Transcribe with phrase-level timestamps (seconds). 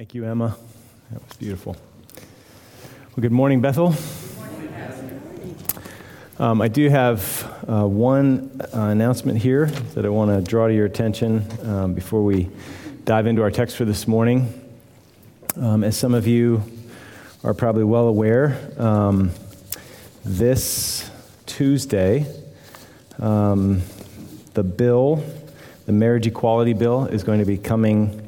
[0.00, 0.56] Thank you, Emma.
[1.10, 1.76] That was beautiful.
[2.14, 3.94] Well, good morning, Bethel.
[6.38, 10.74] Um, I do have uh, one uh, announcement here that I want to draw to
[10.74, 12.48] your attention um, before we
[13.04, 14.70] dive into our text for this morning.
[15.56, 16.62] Um, as some of you
[17.44, 19.32] are probably well aware, um,
[20.24, 21.10] this
[21.44, 22.24] Tuesday,
[23.18, 23.82] um,
[24.54, 25.22] the bill,
[25.84, 28.19] the marriage equality bill, is going to be coming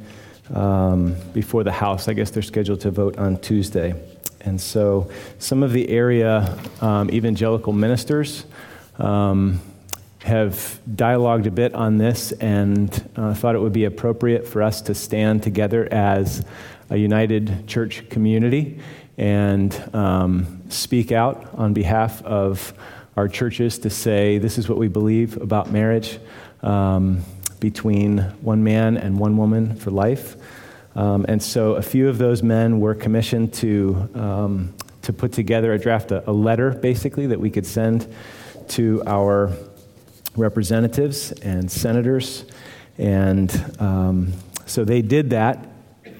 [0.52, 2.08] um, before the House.
[2.08, 3.94] I guess they're scheduled to vote on Tuesday.
[4.40, 8.44] And so some of the area um, evangelical ministers
[8.98, 9.60] um,
[10.24, 14.82] have dialogued a bit on this and uh, thought it would be appropriate for us
[14.82, 16.44] to stand together as
[16.90, 18.78] a united church community
[19.18, 22.72] and um, speak out on behalf of
[23.16, 26.18] our churches to say this is what we believe about marriage
[26.62, 27.22] um,
[27.62, 30.36] between one man and one woman for life.
[30.96, 35.72] Um, and so a few of those men were commissioned to, um, to put together
[35.72, 38.12] a draft, a, a, letter basically that we could send
[38.70, 39.52] to our
[40.36, 42.44] representatives and senators.
[42.98, 44.32] And um,
[44.66, 45.68] so they did that.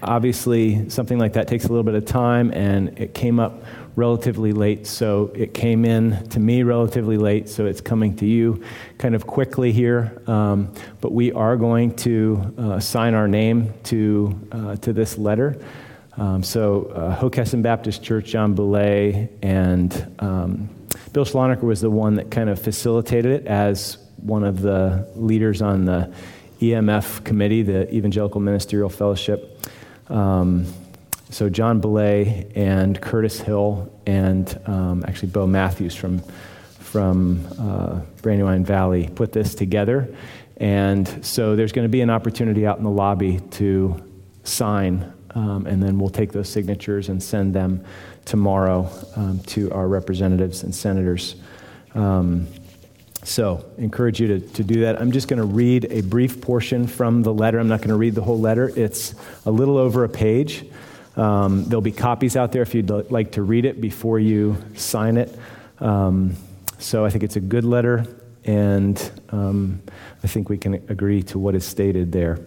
[0.01, 3.63] Obviously, something like that takes a little bit of time, and it came up
[3.97, 8.63] relatively late, so it came in to me relatively late, so it's coming to you
[8.99, 10.23] kind of quickly here.
[10.27, 15.63] Um, but we are going to uh, sign our name to, uh, to this letter.
[16.17, 20.69] Um, so, uh, Hockessin Baptist Church, John Boulay, and um,
[21.13, 25.63] Bill Schlonecker was the one that kind of facilitated it as one of the leaders
[25.63, 26.13] on the
[26.61, 29.67] EMF committee, the Evangelical Ministerial Fellowship.
[30.09, 30.67] Um,
[31.33, 36.19] so John Belay and Curtis Hill and um, actually Bo Matthews from,
[36.79, 40.15] from uh, Brandywine Valley put this together.
[40.59, 44.03] And so there's going to be an opportunity out in the lobby to
[44.45, 47.83] sign, um, and then we'll take those signatures and send them
[48.27, 51.37] tomorrow um, to our representatives and senators.
[51.95, 52.47] Um,
[53.25, 55.01] so, encourage you to, to do that.
[55.01, 57.59] I'm just going to read a brief portion from the letter.
[57.59, 59.15] I'm not going to read the whole letter, it's
[59.47, 60.67] a little over a page.
[61.17, 65.17] Um, there'll be copies out there if you'd like to read it before you sign
[65.17, 65.37] it.
[65.79, 66.37] Um,
[66.79, 68.07] so I think it's a good letter,
[68.45, 69.83] and um,
[70.25, 72.45] I think we can agree to what is stated there.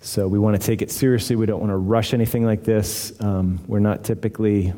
[0.00, 1.36] So we want to take it seriously.
[1.36, 3.12] We don't want to rush anything like this.
[3.20, 4.72] Um, we're not typically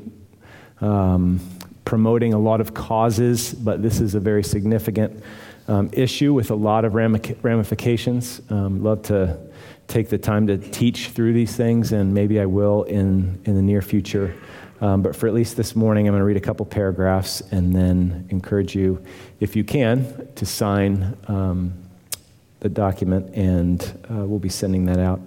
[0.80, 1.40] um,
[1.84, 5.22] promoting a lot of causes, but this is a very significant
[5.68, 8.40] um, issue with a lot of ramifications.
[8.50, 9.49] love to
[9.90, 13.62] take the time to teach through these things, and maybe I will in, in the
[13.62, 14.34] near future.
[14.80, 17.74] Um, but for at least this morning, I'm going to read a couple paragraphs and
[17.74, 19.04] then encourage you,
[19.40, 21.74] if you can, to sign um,
[22.60, 25.20] the document, and uh, we'll be sending that out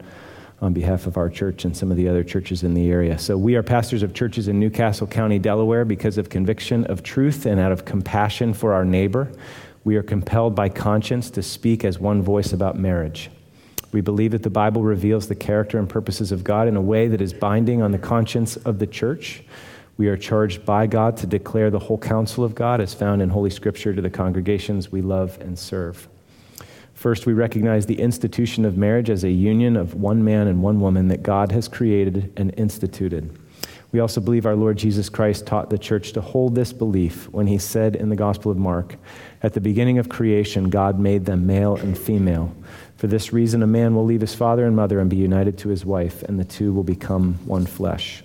[0.61, 3.19] on behalf of our church and some of the other churches in the area.
[3.19, 7.03] So, we are pastors of churches in New Castle County, Delaware, because of conviction of
[7.03, 9.29] truth and out of compassion for our neighbor.
[9.83, 13.29] We are compelled by conscience to speak as one voice about marriage.
[13.93, 17.07] We believe that the Bible reveals the character and purposes of God in a way
[17.07, 19.43] that is binding on the conscience of the church.
[19.97, 23.29] We are charged by God to declare the whole counsel of God as found in
[23.29, 26.07] Holy Scripture to the congregations we love and serve.
[26.95, 30.79] First, we recognize the institution of marriage as a union of one man and one
[30.79, 33.37] woman that God has created and instituted.
[33.91, 37.45] We also believe our Lord Jesus Christ taught the church to hold this belief when
[37.45, 38.95] he said in the Gospel of Mark,
[39.43, 42.55] At the beginning of creation, God made them male and female.
[43.03, 45.67] For this reason, a man will leave his father and mother and be united to
[45.67, 48.23] his wife, and the two will become one flesh.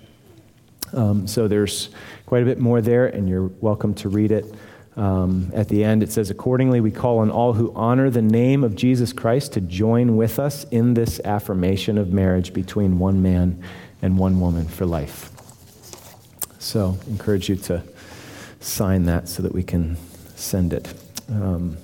[0.93, 1.89] Um, so there's
[2.27, 4.55] quite a bit more there, and you're welcome to read it.
[4.95, 8.63] Um, at the end, it says, Accordingly, we call on all who honor the name
[8.63, 13.61] of Jesus Christ to join with us in this affirmation of marriage between one man
[14.01, 15.33] and one woman for life.
[16.61, 17.83] So, encourage you to
[18.61, 19.97] sign that so that we can
[20.37, 20.95] send it.
[21.29, 21.79] Um,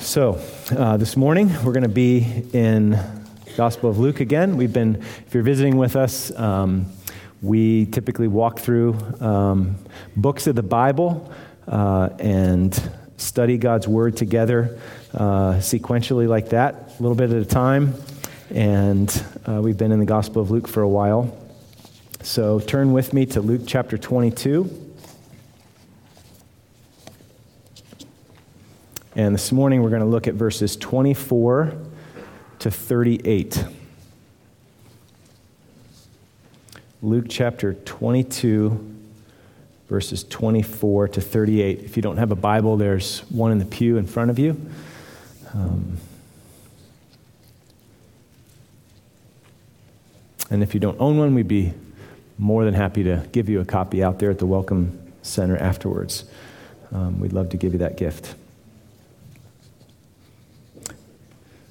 [0.00, 0.40] so,
[0.70, 2.98] uh, this morning we're going to be in
[3.54, 4.56] Gospel of Luke again.
[4.56, 6.86] We've been, if you're visiting with us, um,
[7.42, 9.76] we typically walk through um,
[10.16, 11.30] books of the Bible
[11.68, 12.74] uh, and
[13.18, 14.80] study God's Word together
[15.12, 17.94] uh, sequentially like that, a little bit at a time.
[18.48, 21.36] And uh, we've been in the Gospel of Luke for a while.
[22.22, 24.89] So turn with me to Luke chapter 22.
[29.20, 31.74] And this morning we're going to look at verses 24
[32.60, 33.66] to 38.
[37.02, 38.96] Luke chapter 22,
[39.90, 41.80] verses 24 to 38.
[41.80, 44.58] If you don't have a Bible, there's one in the pew in front of you.
[45.52, 45.98] Um,
[50.48, 51.74] And if you don't own one, we'd be
[52.38, 56.24] more than happy to give you a copy out there at the Welcome Center afterwards.
[56.90, 58.34] Um, we'd love to give you that gift.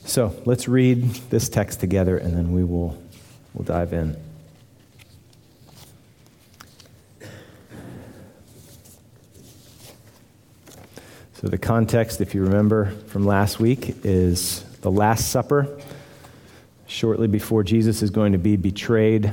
[0.09, 3.00] So let's read this text together and then we will
[3.53, 4.17] we'll dive in.
[11.33, 15.79] So, the context, if you remember from last week, is the Last Supper,
[16.88, 19.31] shortly before Jesus is going to be betrayed.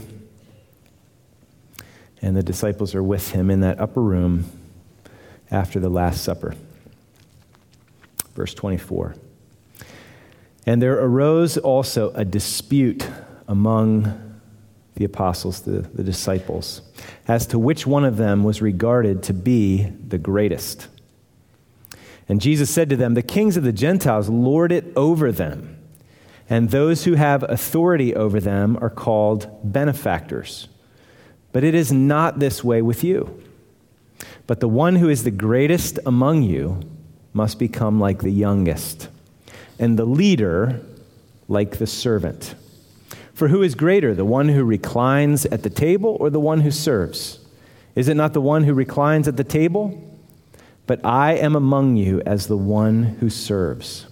[2.21, 4.45] And the disciples are with him in that upper room
[5.51, 6.55] after the Last Supper.
[8.35, 9.17] Verse 24.
[10.67, 13.09] And there arose also a dispute
[13.47, 14.23] among
[14.97, 16.83] the apostles, the, the disciples,
[17.29, 20.89] as to which one of them was regarded to be the greatest.
[22.29, 25.79] And Jesus said to them, The kings of the Gentiles lord it over them,
[26.49, 30.69] and those who have authority over them are called benefactors.
[31.53, 33.43] But it is not this way with you.
[34.47, 36.81] But the one who is the greatest among you
[37.33, 39.09] must become like the youngest,
[39.79, 40.81] and the leader
[41.49, 42.55] like the servant.
[43.35, 46.71] For who is greater, the one who reclines at the table or the one who
[46.71, 47.39] serves?
[47.95, 50.03] Is it not the one who reclines at the table?
[50.87, 54.07] but I am among you as the one who serves.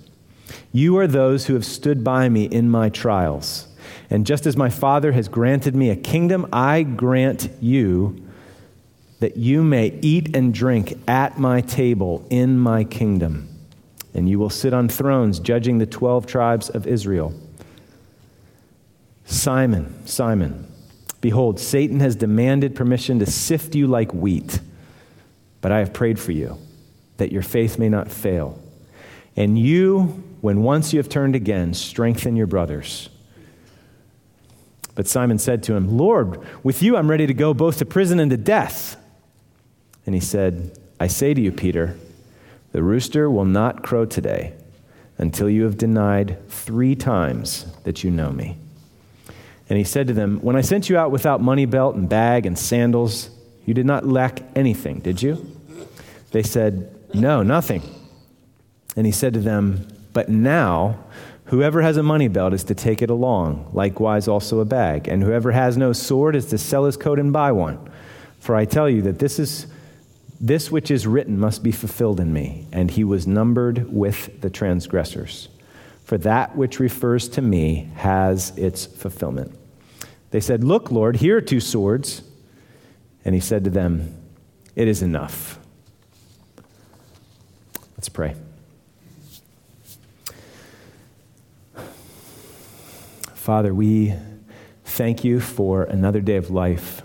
[0.72, 3.68] You are those who have stood by me in my trials.
[4.10, 8.20] And just as my Father has granted me a kingdom, I grant you
[9.20, 13.48] that you may eat and drink at my table in my kingdom.
[14.14, 17.34] And you will sit on thrones judging the 12 tribes of Israel.
[19.24, 20.66] Simon, Simon,
[21.20, 24.60] behold, Satan has demanded permission to sift you like wheat,
[25.60, 26.58] but I have prayed for you
[27.16, 28.60] that your faith may not fail.
[29.36, 33.08] And you, when once you have turned again, strengthen your brothers.
[34.94, 38.20] But Simon said to him, Lord, with you I'm ready to go both to prison
[38.20, 38.96] and to death.
[40.06, 41.96] And he said, I say to you, Peter,
[42.74, 44.52] the rooster will not crow today
[45.16, 48.58] until you have denied three times that you know me.
[49.68, 52.46] And he said to them, When I sent you out without money belt and bag
[52.46, 53.30] and sandals,
[53.64, 55.46] you did not lack anything, did you?
[56.32, 57.80] They said, no, nothing.
[58.96, 60.98] And he said to them, But now,
[61.44, 65.06] whoever has a money belt is to take it along, likewise also a bag.
[65.06, 67.78] And whoever has no sword is to sell his coat and buy one.
[68.40, 69.68] For I tell you that this is
[70.40, 72.66] this which is written must be fulfilled in me.
[72.72, 75.48] And he was numbered with the transgressors.
[76.04, 79.56] For that which refers to me has its fulfillment.
[80.30, 82.22] They said, Look, Lord, here are two swords.
[83.24, 84.14] And he said to them,
[84.76, 85.58] It is enough.
[87.96, 88.34] Let's pray.
[93.34, 94.14] Father, we
[94.84, 97.02] thank you for another day of life.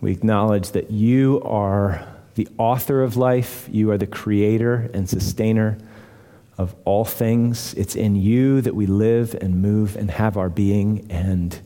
[0.00, 5.78] We acknowledge that you are the author of life, you are the creator and sustainer
[6.58, 7.74] of all things.
[7.74, 11.58] It's in you that we live and move and have our being, and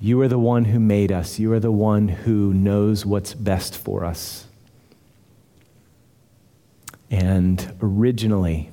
[0.00, 1.38] you are the one who made us.
[1.38, 4.46] You are the one who knows what's best for us.
[7.10, 8.70] And originally,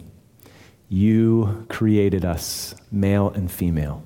[0.87, 4.03] you created us, male and female.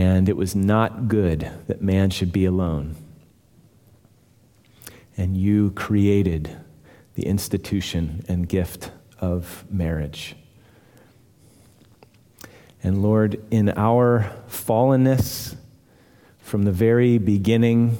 [0.00, 2.96] And it was not good that man should be alone.
[5.14, 6.56] And you created
[7.16, 10.36] the institution and gift of marriage.
[12.82, 15.54] And Lord, in our fallenness
[16.38, 17.98] from the very beginning,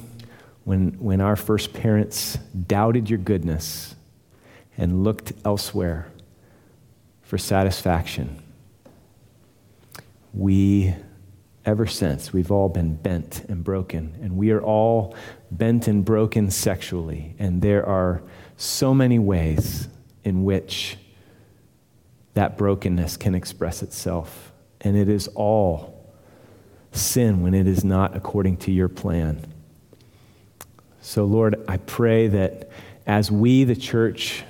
[0.63, 3.93] when, when our first parents doubted your goodness
[4.75, 6.11] and looked elsewhere
[7.21, 8.41] for satisfaction.
[10.33, 10.95] We,
[11.65, 15.15] ever since, we've all been bent and broken, and we are all
[15.51, 17.35] bent and broken sexually.
[17.37, 18.23] And there are
[18.57, 19.87] so many ways
[20.23, 20.97] in which
[22.33, 24.51] that brokenness can express itself.
[24.79, 26.11] And it is all
[26.91, 29.45] sin when it is not according to your plan.
[31.01, 32.69] So, Lord, I pray that
[33.05, 34.43] as we, the church,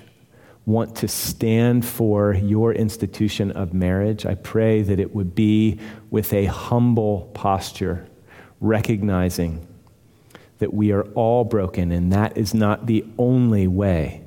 [0.65, 6.33] want to stand for your institution of marriage, I pray that it would be with
[6.33, 8.07] a humble posture,
[8.59, 9.67] recognizing
[10.59, 14.23] that we are all broken and that is not the only way.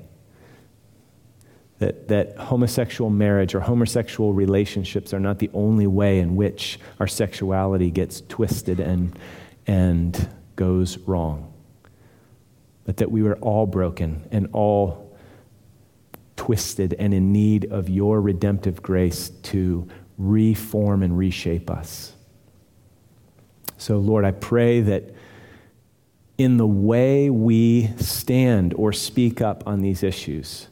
[1.78, 7.06] That, that homosexual marriage or homosexual relationships are not the only way in which our
[7.06, 9.18] sexuality gets twisted and,
[9.66, 11.54] and goes wrong
[12.84, 15.03] but that we were all broken and all
[16.36, 19.88] twisted and in need of your redemptive grace to
[20.18, 22.12] reform and reshape us.
[23.76, 25.14] So, Lord, I pray that
[26.38, 30.68] in the way we stand or speak up on these issues,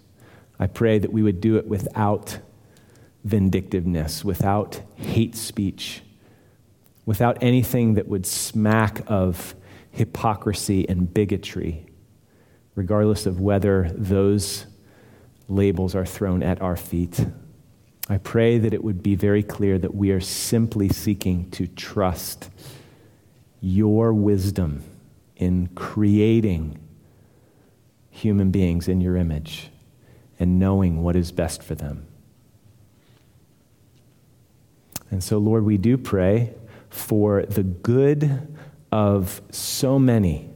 [0.58, 2.38] I pray that we would do it without
[3.24, 6.02] vindictiveness, without hate speech,
[7.04, 9.54] without anything that would smack of
[9.90, 11.86] hypocrisy and bigotry,
[12.74, 14.66] regardless of whether those
[15.48, 17.26] labels are thrown at our feet.
[18.08, 22.50] I pray that it would be very clear that we are simply seeking to trust
[23.60, 24.82] your wisdom
[25.36, 26.78] in creating
[28.10, 29.70] human beings in your image
[30.38, 32.06] and knowing what is best for them.
[35.10, 36.54] And so, Lord, we do pray
[36.88, 38.48] for the good
[38.90, 40.50] of so many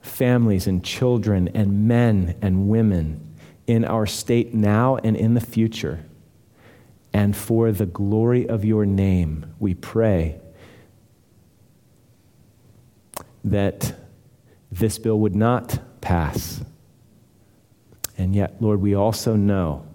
[0.00, 3.27] families and children and men and women
[3.68, 6.04] in our state now and in the future.
[7.12, 10.40] And for the glory of your name, we pray
[13.44, 13.94] that
[14.72, 16.62] this bill would not pass.
[18.16, 19.86] And yet, Lord, we also know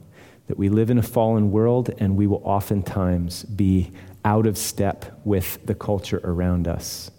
[0.48, 3.92] that we live in a fallen world and we will oftentimes be
[4.24, 7.10] out of step with the culture around us.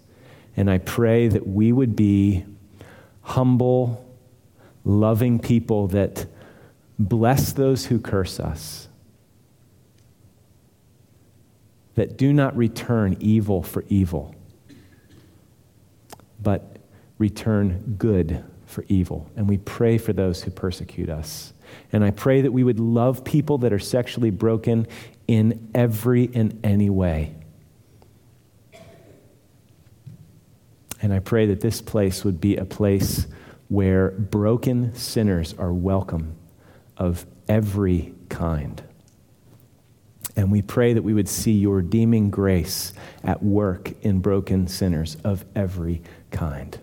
[0.55, 2.45] And I pray that we would be
[3.21, 4.05] humble,
[4.85, 6.27] loving people that
[6.97, 8.87] bless those who curse us,
[11.95, 14.35] that do not return evil for evil,
[16.41, 16.77] but
[17.17, 19.29] return good for evil.
[19.35, 21.53] And we pray for those who persecute us.
[21.91, 24.87] And I pray that we would love people that are sexually broken
[25.27, 27.35] in every and any way.
[31.01, 33.27] And I pray that this place would be a place
[33.67, 36.35] where broken sinners are welcome
[36.97, 38.83] of every kind.
[40.35, 45.15] And we pray that we would see your redeeming grace at work in broken sinners
[45.23, 46.77] of every kind.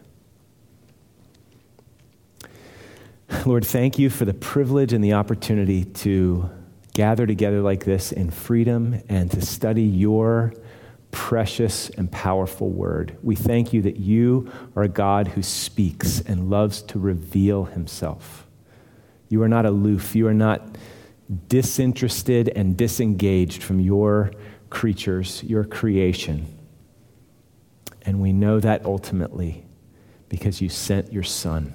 [3.46, 6.48] Lord, thank you for the privilege and the opportunity to
[6.94, 10.54] gather together like this in freedom and to study your
[11.10, 13.16] precious and powerful word.
[13.22, 18.41] We thank you that you are a God who speaks and loves to reveal himself.
[19.32, 20.76] You are not aloof, you are not
[21.48, 24.30] disinterested and disengaged from your
[24.68, 26.54] creatures, your creation.
[28.02, 29.64] And we know that ultimately
[30.28, 31.72] because you sent your Son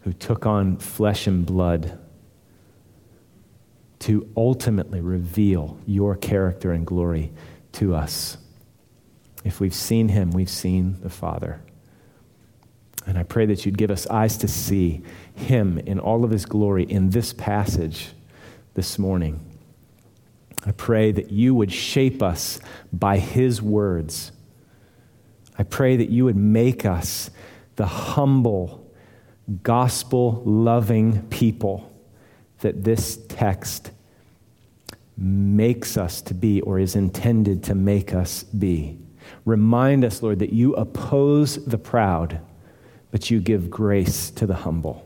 [0.00, 1.98] who took on flesh and blood
[4.00, 7.32] to ultimately reveal your character and glory
[7.72, 8.36] to us.
[9.42, 11.62] If we've seen him, we've seen the Father.
[13.06, 15.02] And I pray that you'd give us eyes to see
[15.36, 18.08] him in all of his glory in this passage
[18.74, 19.40] this morning.
[20.64, 22.58] I pray that you would shape us
[22.92, 24.32] by his words.
[25.58, 27.30] I pray that you would make us
[27.76, 28.90] the humble,
[29.62, 31.92] gospel loving people
[32.60, 33.92] that this text
[35.16, 38.98] makes us to be or is intended to make us be.
[39.44, 42.40] Remind us, Lord, that you oppose the proud,
[43.10, 45.05] but you give grace to the humble.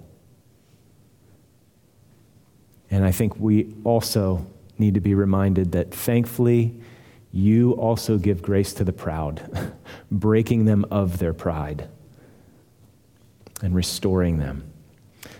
[2.90, 4.46] And I think we also
[4.78, 6.74] need to be reminded that thankfully,
[7.32, 9.74] you also give grace to the proud,
[10.10, 11.88] breaking them of their pride
[13.62, 14.64] and restoring them.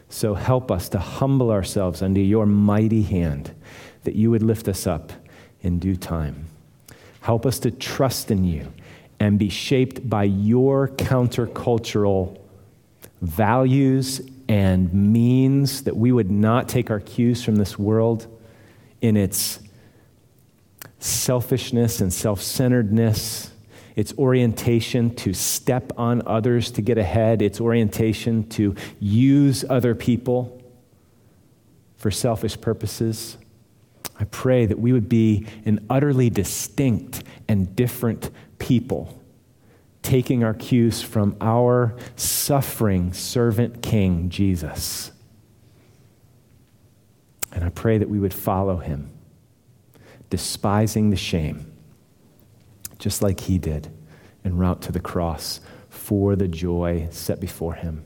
[0.09, 3.55] So help us to humble ourselves under your mighty hand,
[4.05, 5.13] that you would lift us up
[5.63, 6.47] in due time.
[7.23, 8.73] Help us to trust in you
[9.19, 12.39] and be shaped by your countercultural
[13.21, 18.27] values and means, that we would not take our cues from this world
[19.01, 19.61] in its
[20.99, 23.53] selfishness and self centeredness
[23.95, 30.61] its orientation to step on others to get ahead, its orientation to use other people
[31.97, 33.37] for selfish purposes.
[34.19, 39.20] I pray that we would be an utterly distinct and different people,
[40.03, 45.13] taking our cues from our suffering servant king, Jesus.
[47.53, 49.11] And I pray that we would follow him,
[50.31, 51.71] despising the shame
[53.01, 53.89] just like he did
[54.45, 58.05] en route to the cross for the joy set before him.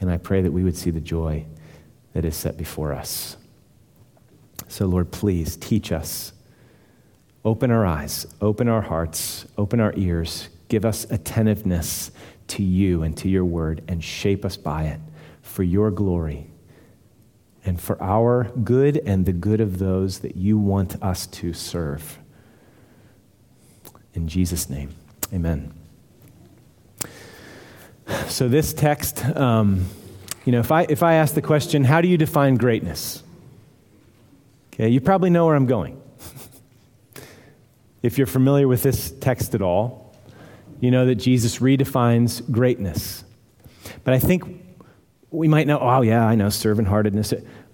[0.00, 1.46] And I pray that we would see the joy
[2.14, 3.36] that is set before us.
[4.66, 6.32] So, Lord, please teach us.
[7.44, 12.10] Open our eyes, open our hearts, open our ears, give us attentiveness
[12.46, 14.98] to you and to your word, and shape us by it
[15.42, 16.46] for your glory
[17.62, 22.18] and for our good and the good of those that you want us to serve.
[24.14, 24.94] In Jesus' name,
[25.30, 25.74] amen.
[28.28, 29.84] So, this text, um,
[30.46, 33.22] you know, if I, if I ask the question, how do you define greatness?
[34.72, 36.00] Okay, you probably know where I'm going.
[38.02, 40.11] if you're familiar with this text at all,
[40.82, 43.22] you know that Jesus redefines greatness.
[44.02, 44.44] But I think
[45.30, 47.32] we might know, oh, yeah, I know, servant heartedness.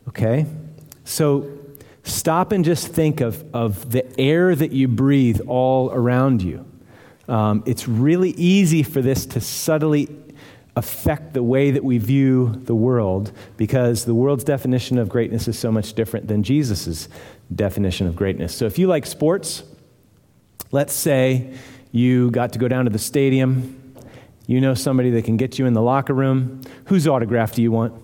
[0.08, 0.44] Okay?
[1.04, 1.50] So
[2.02, 6.66] stop and just think of, of the air that you breathe all around you.
[7.28, 10.14] Um, it's really easy for this to subtly
[10.76, 15.58] affect the way that we view the world because the world's definition of greatness is
[15.58, 17.08] so much different than Jesus'
[17.54, 18.54] definition of greatness.
[18.54, 19.62] So if you like sports,
[20.72, 21.54] let's say
[21.92, 23.88] you got to go down to the stadium
[24.48, 26.62] you know somebody that can get you in the locker room.
[26.86, 28.02] Whose autograph do you want?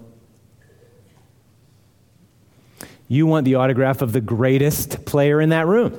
[3.09, 5.99] You want the autograph of the greatest player in that room.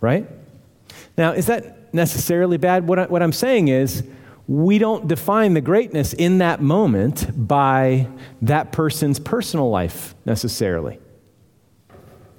[0.00, 0.28] Right?
[1.16, 2.86] Now, is that necessarily bad?
[2.86, 4.04] What, I, what I'm saying is,
[4.46, 8.06] we don't define the greatness in that moment by
[8.42, 11.00] that person's personal life necessarily,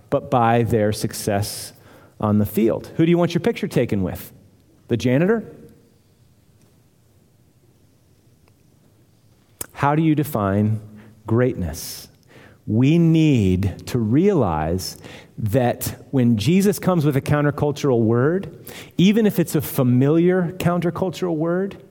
[0.10, 1.74] but by their success
[2.20, 2.92] on the field.
[2.98, 4.34] Who do you want your picture taken with?
[4.88, 5.56] The janitor?
[9.72, 10.82] How do you define
[11.26, 12.10] greatness?
[12.68, 14.98] We need to realize
[15.38, 18.66] that when Jesus comes with a countercultural word,
[18.98, 21.82] even if it's a familiar countercultural word,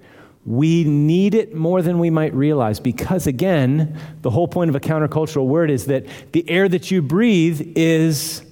[0.44, 4.80] we need it more than we might realize because, again, the whole point of a
[4.80, 8.42] countercultural word is that the air that you breathe is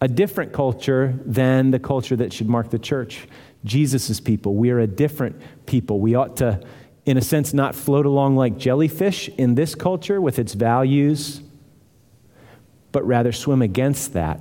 [0.00, 3.26] a different culture than the culture that should mark the church.
[3.64, 4.54] Jesus' people.
[4.54, 6.00] We are a different people.
[6.00, 6.60] We ought to
[7.06, 11.42] in a sense, not float along like jellyfish in this culture with its values,
[12.92, 14.40] but rather swim against that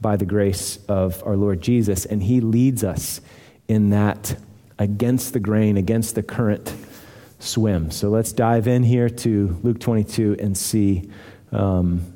[0.00, 2.06] by the grace of our Lord Jesus.
[2.06, 3.20] And He leads us
[3.68, 4.36] in that
[4.78, 6.74] against the grain, against the current
[7.38, 7.90] swim.
[7.90, 11.10] So let's dive in here to Luke 22 and see
[11.52, 12.12] um,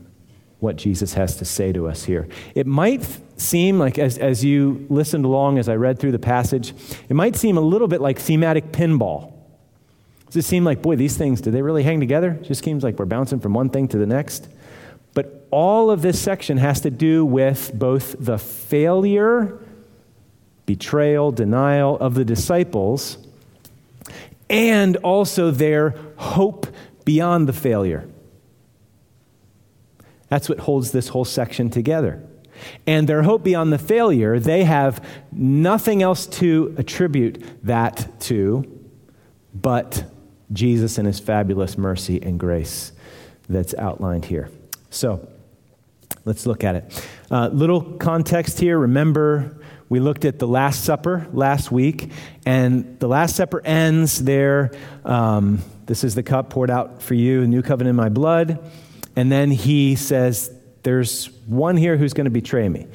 [0.60, 2.28] what Jesus has to say to us here.
[2.54, 6.74] It might seem like, as, as you listened along as I read through the passage,
[7.08, 9.32] it might seem a little bit like thematic pinball.
[10.26, 12.38] Does it seem like, boy, these things, do they really hang together?
[12.40, 14.48] It just seems like we're bouncing from one thing to the next.
[15.12, 19.58] But all of this section has to do with both the failure,
[20.66, 23.18] betrayal, denial of the disciples,
[24.48, 26.66] and also their hope
[27.04, 28.06] beyond the failure.
[30.30, 32.26] That's what holds this whole section together.
[32.86, 38.80] And their hope beyond the failure, they have nothing else to attribute that to
[39.54, 40.04] but
[40.52, 42.92] Jesus and his fabulous mercy and grace
[43.48, 44.50] that's outlined here.
[44.90, 45.28] So,
[46.24, 47.08] let's look at it.
[47.30, 48.78] Uh, little context here.
[48.78, 49.56] Remember,
[49.88, 52.12] we looked at the Last Supper last week,
[52.46, 54.72] and the Last Supper ends there.
[55.04, 58.58] Um, this is the cup poured out for you, new covenant in my blood.
[59.16, 62.86] And then he says, There's one here who's going to betray me.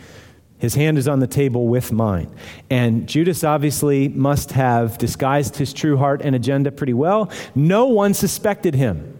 [0.57, 2.33] His hand is on the table with mine.
[2.69, 7.29] And Judas obviously must have disguised his true heart and agenda pretty well.
[7.53, 9.17] No one suspected him.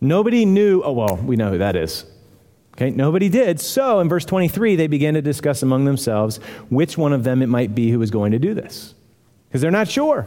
[0.00, 2.06] Nobody knew, oh, well, we know who that is.
[2.74, 3.60] Okay, nobody did.
[3.60, 6.38] So in verse 23, they began to discuss among themselves
[6.70, 8.94] which one of them it might be who was going to do this.
[9.48, 10.26] Because they're not sure.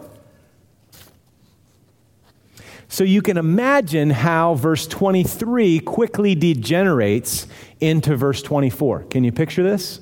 [2.88, 7.48] So you can imagine how verse 23 quickly degenerates
[7.80, 9.04] into verse 24.
[9.04, 10.00] Can you picture this?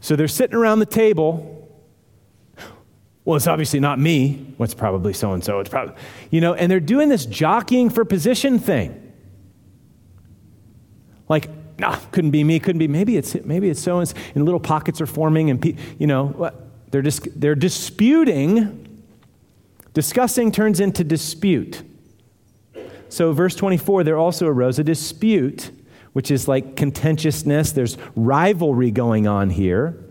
[0.00, 1.56] So they're sitting around the table.
[3.24, 4.54] Well, it's obviously not me.
[4.56, 5.60] What's well, probably so and so.
[5.60, 5.94] It's probably,
[6.30, 9.12] you know, and they're doing this jockeying for position thing.
[11.28, 11.48] Like,
[11.78, 12.88] nah, couldn't be me, couldn't be.
[12.88, 14.16] Maybe it's maybe it's so and so.
[14.34, 16.50] and little pockets are forming, and you know,
[16.90, 18.89] they're just they're disputing
[19.92, 21.82] Discussing turns into dispute.
[23.08, 25.72] So, verse 24, there also arose a dispute,
[26.12, 27.72] which is like contentiousness.
[27.72, 30.04] There's rivalry going on here.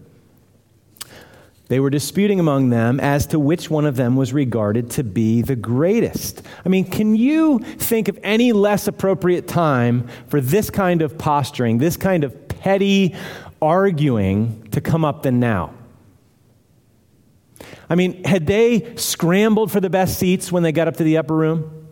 [1.70, 5.44] They were disputing among them as to which one of them was regarded to be
[5.44, 6.42] the greatest.
[6.66, 11.78] I mean, can you think of any less appropriate time for this kind of posturing,
[11.78, 13.16] this kind of petty
[13.62, 15.74] arguing to come up than now?
[17.90, 21.18] I mean, had they scrambled for the best seats when they got up to the
[21.18, 21.88] upper room?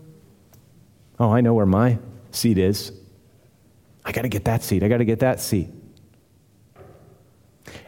[1.20, 1.98] Oh, I know where my
[2.32, 2.92] seat is.
[4.06, 4.84] I got to get that seat.
[4.84, 5.70] I got to get that seat.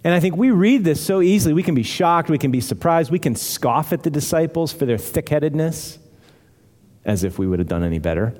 [0.03, 1.53] And I think we read this so easily.
[1.53, 2.29] We can be shocked.
[2.29, 3.11] We can be surprised.
[3.11, 5.99] We can scoff at the disciples for their thick headedness.
[7.05, 8.33] as if we would have done any better.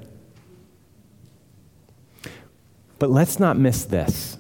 [2.98, 4.38] But let's not miss this.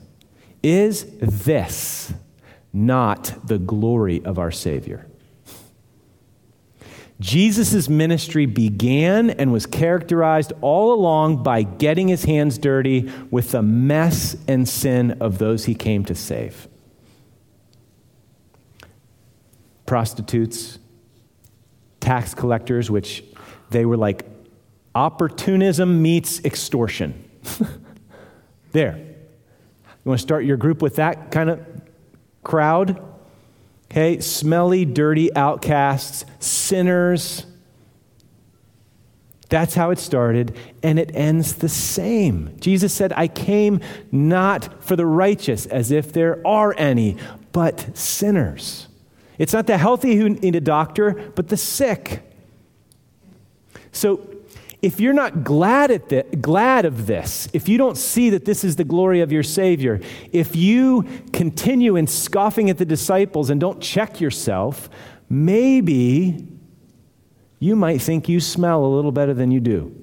[0.61, 2.13] Is this
[2.73, 5.07] not the glory of our Savior?
[7.19, 13.61] Jesus' ministry began and was characterized all along by getting his hands dirty with the
[13.61, 16.69] mess and sin of those he came to save.
[19.85, 20.79] Prostitutes,
[21.99, 23.23] tax collectors, which
[23.69, 24.25] they were like
[24.95, 27.29] opportunism meets extortion.
[28.71, 28.95] there.
[28.97, 31.59] You want to start your group with that kind of
[32.43, 33.08] crowd?
[33.91, 37.45] Okay, smelly, dirty outcasts, sinners.
[39.49, 42.55] That's how it started, and it ends the same.
[42.59, 43.79] Jesus said, I came
[44.11, 47.17] not for the righteous, as if there are any,
[47.51, 48.87] but sinners.
[49.39, 52.21] It's not the healthy who need a doctor, but the sick.
[53.91, 54.28] So
[54.81, 58.63] if you're not glad, at the, glad of this, if you don't see that this
[58.63, 59.99] is the glory of your Savior,
[60.31, 64.89] if you continue in scoffing at the disciples and don't check yourself,
[65.29, 66.47] maybe
[67.59, 69.93] you might think you smell a little better than you do.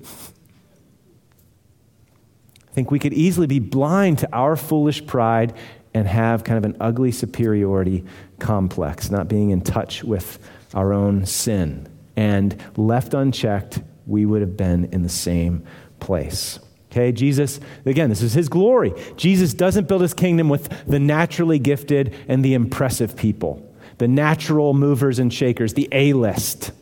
[2.68, 5.54] I think we could easily be blind to our foolish pride
[5.94, 8.04] and have kind of an ugly superiority
[8.38, 10.38] complex, not being in touch with
[10.74, 11.88] our own sin.
[12.16, 15.64] And left unchecked, we would have been in the same
[16.00, 16.58] place.
[16.90, 18.94] Okay, Jesus, again, this is his glory.
[19.16, 23.62] Jesus doesn't build his kingdom with the naturally gifted and the impressive people,
[23.98, 26.72] the natural movers and shakers, the A list,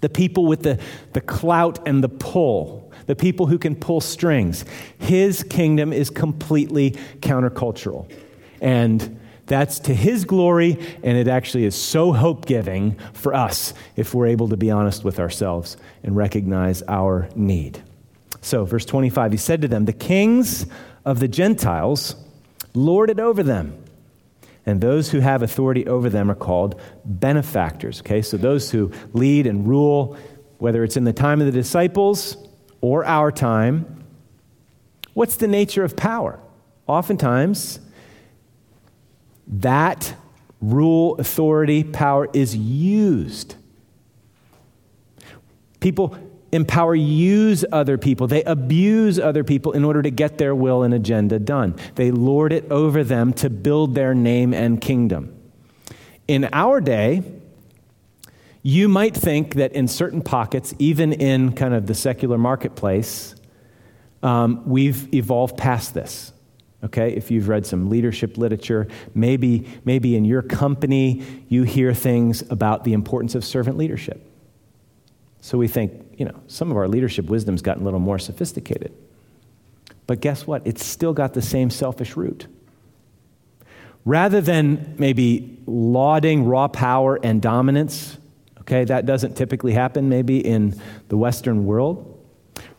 [0.00, 0.80] the people with the,
[1.12, 4.64] the clout and the pull, the people who can pull strings.
[4.98, 8.10] His kingdom is completely countercultural.
[8.60, 14.14] And that's to his glory, and it actually is so hope giving for us if
[14.14, 17.82] we're able to be honest with ourselves and recognize our need.
[18.40, 20.66] So, verse 25, he said to them, The kings
[21.04, 22.16] of the Gentiles
[22.72, 23.82] lord it over them,
[24.66, 28.00] and those who have authority over them are called benefactors.
[28.00, 30.16] Okay, so those who lead and rule,
[30.58, 32.36] whether it's in the time of the disciples
[32.80, 34.04] or our time,
[35.12, 36.40] what's the nature of power?
[36.86, 37.80] Oftentimes,
[39.46, 40.14] that
[40.60, 43.56] rule, authority, power is used.
[45.80, 46.16] People
[46.54, 48.28] in power use other people.
[48.28, 51.74] They abuse other people in order to get their will and agenda done.
[51.96, 55.36] They lord it over them to build their name and kingdom.
[56.28, 57.24] In our day,
[58.62, 63.34] you might think that in certain pockets, even in kind of the secular marketplace,
[64.22, 66.32] um, we've evolved past this
[66.84, 72.42] okay if you've read some leadership literature maybe maybe in your company you hear things
[72.50, 74.24] about the importance of servant leadership.
[75.40, 78.92] So we think you know some of our leadership wisdom's gotten a little more sophisticated.
[80.06, 80.66] But guess what?
[80.66, 82.46] It's still got the same selfish root.
[84.04, 88.18] Rather than maybe lauding raw power and dominance
[88.60, 92.13] okay that doesn't typically happen maybe in the western world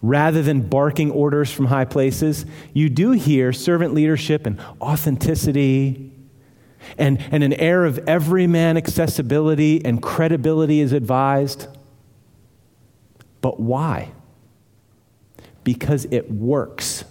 [0.08, 6.12] rather than barking orders from high places, you do hear servant leadership and authenticity
[6.98, 11.68] and, and an air of everyman accessibility and credibility is advised.
[13.42, 14.12] But why?
[15.64, 17.04] Because it works.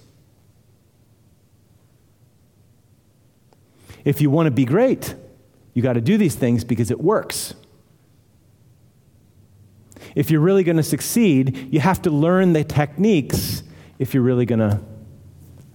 [4.04, 5.14] If you want to be great,
[5.72, 7.54] you got to do these things because it works.
[10.14, 13.62] If you're really going to succeed, you have to learn the techniques
[13.98, 14.80] if you're really going to,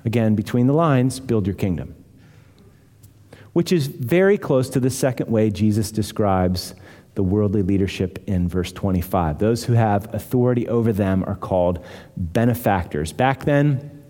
[0.05, 1.95] again, between the lines, build your kingdom.
[3.53, 6.75] Which is very close to the second way Jesus describes
[7.15, 9.39] the worldly leadership in verse 25.
[9.39, 11.83] Those who have authority over them are called
[12.15, 13.11] benefactors.
[13.11, 14.03] Back then,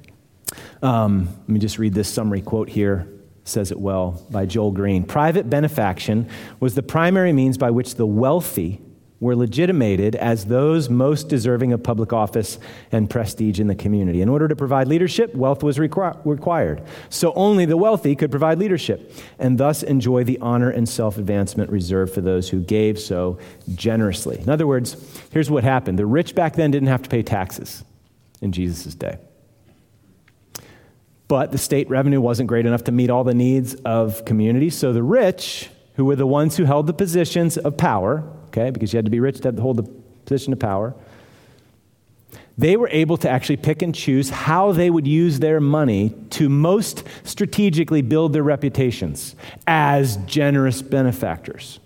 [0.81, 3.07] um, let me just read this summary quote here
[3.45, 5.03] says it well by Joel Green.
[5.03, 8.79] Private benefaction was the primary means by which the wealthy
[9.19, 12.57] were legitimated as those most deserving of public office
[12.91, 14.21] and prestige in the community.
[14.21, 16.81] In order to provide leadership, wealth was requ- required.
[17.09, 21.69] So only the wealthy could provide leadership and thus enjoy the honor and self advancement
[21.69, 23.37] reserved for those who gave so
[23.75, 24.39] generously.
[24.39, 24.95] In other words,
[25.31, 27.83] here's what happened the rich back then didn't have to pay taxes
[28.41, 29.17] in Jesus' day.
[31.27, 34.93] But the state revenue wasn't great enough to meet all the needs of communities, so
[34.93, 38.97] the rich, who were the ones who held the positions of power, okay, because you
[38.97, 39.83] had to be rich to hold the
[40.25, 40.93] position of power.
[42.57, 46.49] They were able to actually pick and choose how they would use their money to
[46.49, 49.35] most strategically build their reputations
[49.65, 51.79] as generous benefactors.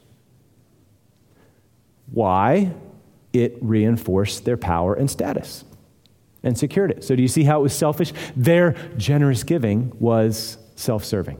[2.12, 2.73] Why?
[3.34, 5.65] it reinforced their power and status
[6.43, 7.04] and secured it.
[7.04, 8.13] So, do you see how it was selfish?
[8.36, 11.39] Their generous giving was self serving.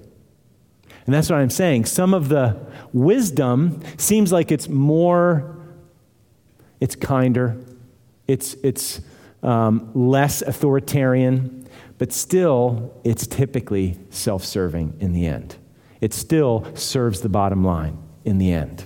[1.06, 1.86] And that's what I'm saying.
[1.86, 2.58] Some of the
[2.94, 5.58] wisdom seems like it's more,
[6.80, 7.58] it's kinder,
[8.28, 9.02] it's, it's
[9.42, 15.56] um, less authoritarian, but still, it's typically self serving in the end.
[16.02, 18.86] It still serves the bottom line in the end.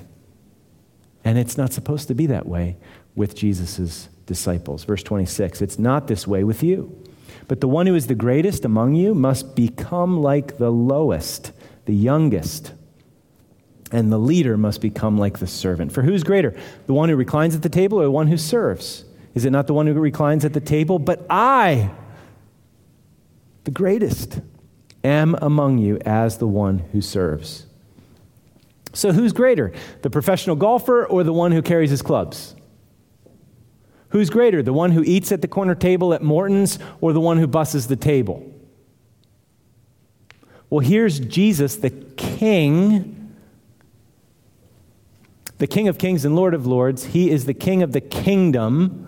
[1.23, 2.77] And it's not supposed to be that way
[3.15, 4.83] with Jesus' disciples.
[4.83, 7.03] Verse 26 It's not this way with you.
[7.47, 11.51] But the one who is the greatest among you must become like the lowest,
[11.85, 12.73] the youngest.
[13.91, 15.91] And the leader must become like the servant.
[15.91, 16.55] For who's greater,
[16.87, 19.05] the one who reclines at the table or the one who serves?
[19.33, 20.99] Is it not the one who reclines at the table?
[20.99, 21.91] But I,
[23.63, 24.41] the greatest,
[25.03, 27.65] am among you as the one who serves.
[28.93, 29.71] So who's greater,
[30.01, 32.55] the professional golfer or the one who carries his clubs?
[34.09, 37.37] Who's greater, the one who eats at the corner table at Morton's or the one
[37.37, 38.51] who busses the table?
[40.69, 43.26] Well, here's Jesus, the King,
[45.57, 47.05] the King of Kings and Lord of Lords.
[47.05, 49.07] He is the King of the kingdom,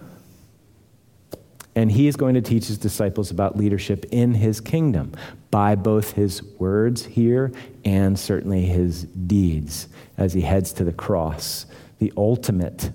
[1.75, 5.13] and he is going to teach his disciples about leadership in his kingdom
[5.51, 7.51] by both his words here
[7.85, 11.65] and certainly his deeds as he heads to the cross,
[11.99, 12.91] the ultimate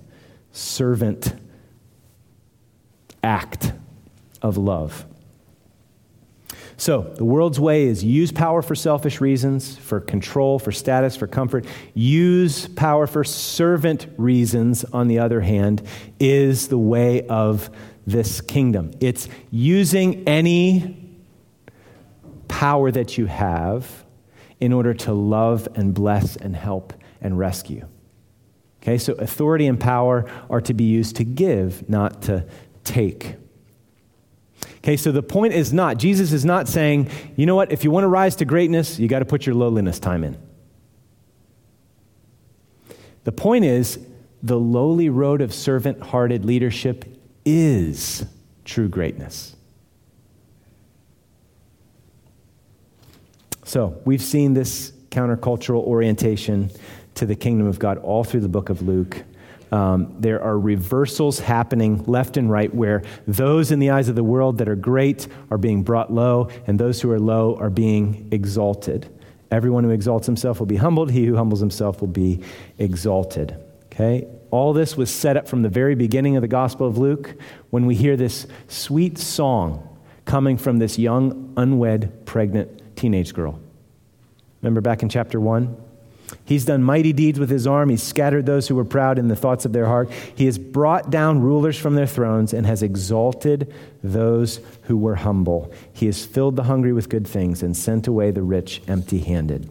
[0.52, 1.34] servant
[3.22, 3.72] act
[4.42, 5.06] of love.
[6.76, 11.26] So, the world's way is use power for selfish reasons, for control, for status, for
[11.26, 11.66] comfort.
[11.94, 15.82] Use power for servant reasons, on the other hand,
[16.18, 17.70] is the way of
[18.06, 18.90] this kingdom.
[19.00, 21.00] It's using any
[22.48, 24.04] power that you have
[24.60, 27.86] in order to love and bless and help and rescue.
[28.82, 32.46] Okay, so authority and power are to be used to give, not to
[32.82, 33.36] take.
[34.84, 37.90] Okay, so the point is not, Jesus is not saying, you know what, if you
[37.90, 40.36] want to rise to greatness, you got to put your lowliness time in.
[43.24, 43.98] The point is,
[44.42, 47.06] the lowly road of servant hearted leadership
[47.46, 48.26] is
[48.66, 49.56] true greatness.
[53.64, 56.70] So, we've seen this countercultural orientation
[57.14, 59.24] to the kingdom of God all through the book of Luke.
[59.74, 64.22] Um, there are reversals happening left and right where those in the eyes of the
[64.22, 68.28] world that are great are being brought low, and those who are low are being
[68.30, 69.08] exalted.
[69.50, 72.40] Everyone who exalts himself will be humbled, he who humbles himself will be
[72.78, 73.56] exalted.
[73.86, 74.28] Okay?
[74.52, 77.34] All this was set up from the very beginning of the Gospel of Luke
[77.70, 83.58] when we hear this sweet song coming from this young, unwed, pregnant teenage girl.
[84.62, 85.83] Remember back in chapter 1?
[86.44, 87.90] He's done mighty deeds with his arm.
[87.90, 90.10] He's scattered those who were proud in the thoughts of their heart.
[90.34, 95.72] He has brought down rulers from their thrones and has exalted those who were humble.
[95.92, 99.70] He has filled the hungry with good things and sent away the rich empty handed.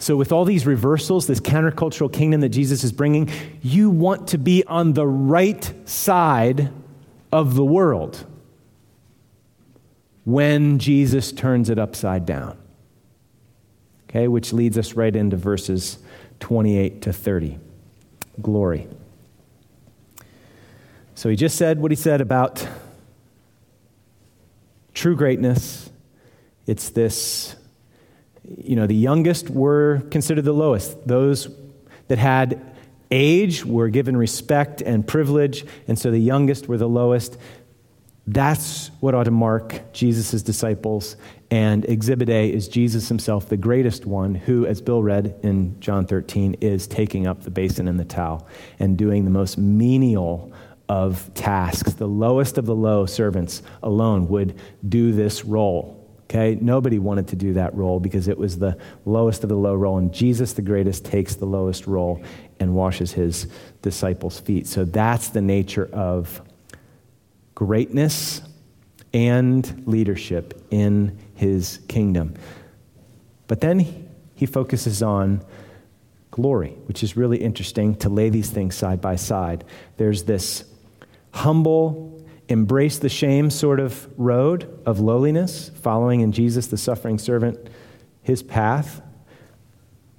[0.00, 3.30] So, with all these reversals, this countercultural kingdom that Jesus is bringing,
[3.62, 6.70] you want to be on the right side
[7.32, 8.24] of the world
[10.24, 12.56] when Jesus turns it upside down
[14.08, 15.98] okay, which leads us right into verses
[16.40, 17.58] 28 to 30.
[18.40, 18.86] Glory.
[21.14, 22.66] So he just said what he said about
[24.94, 25.90] true greatness.
[26.66, 27.56] It's this,
[28.44, 31.06] you know, the youngest were considered the lowest.
[31.06, 31.48] Those
[32.08, 32.74] that had
[33.10, 37.38] age were given respect and privilege, and so the youngest were the lowest.
[38.26, 41.16] That's what ought to mark Jesus' disciples.
[41.50, 46.06] And Exhibit A is Jesus himself, the greatest one, who, as Bill read in John
[46.06, 48.46] 13, is taking up the basin and the towel
[48.78, 50.52] and doing the most menial
[50.90, 51.94] of tasks.
[51.94, 55.94] The lowest of the low servants alone would do this role.
[56.24, 56.58] Okay?
[56.60, 59.96] Nobody wanted to do that role because it was the lowest of the low role.
[59.96, 62.22] And Jesus, the greatest, takes the lowest role
[62.60, 63.46] and washes his
[63.80, 64.66] disciples' feet.
[64.66, 66.42] So that's the nature of
[67.54, 68.42] greatness
[69.14, 72.34] and leadership in his kingdom.
[73.46, 75.44] But then he focuses on
[76.32, 79.64] glory, which is really interesting to lay these things side by side.
[79.98, 80.64] There's this
[81.30, 87.70] humble, embrace the shame sort of road of lowliness, following in Jesus, the suffering servant,
[88.20, 89.00] his path.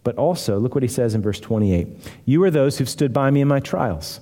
[0.04, 1.88] But also, look what he says in verse 28
[2.26, 4.22] You are those who've stood by me in my trials.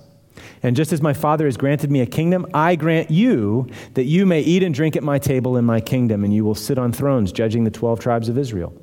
[0.63, 4.25] And just as my Father has granted me a kingdom, I grant you that you
[4.25, 6.91] may eat and drink at my table in my kingdom, and you will sit on
[6.91, 8.73] thrones judging the 12 tribes of Israel.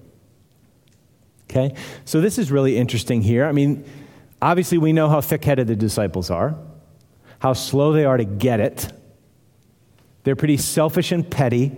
[1.51, 1.75] Okay?
[2.05, 3.45] So this is really interesting here.
[3.45, 3.85] I mean,
[4.45, 6.55] Obviously, we know how thick headed the disciples are,
[7.39, 8.93] how slow they are to get it.
[10.23, 11.73] They're pretty selfish and petty.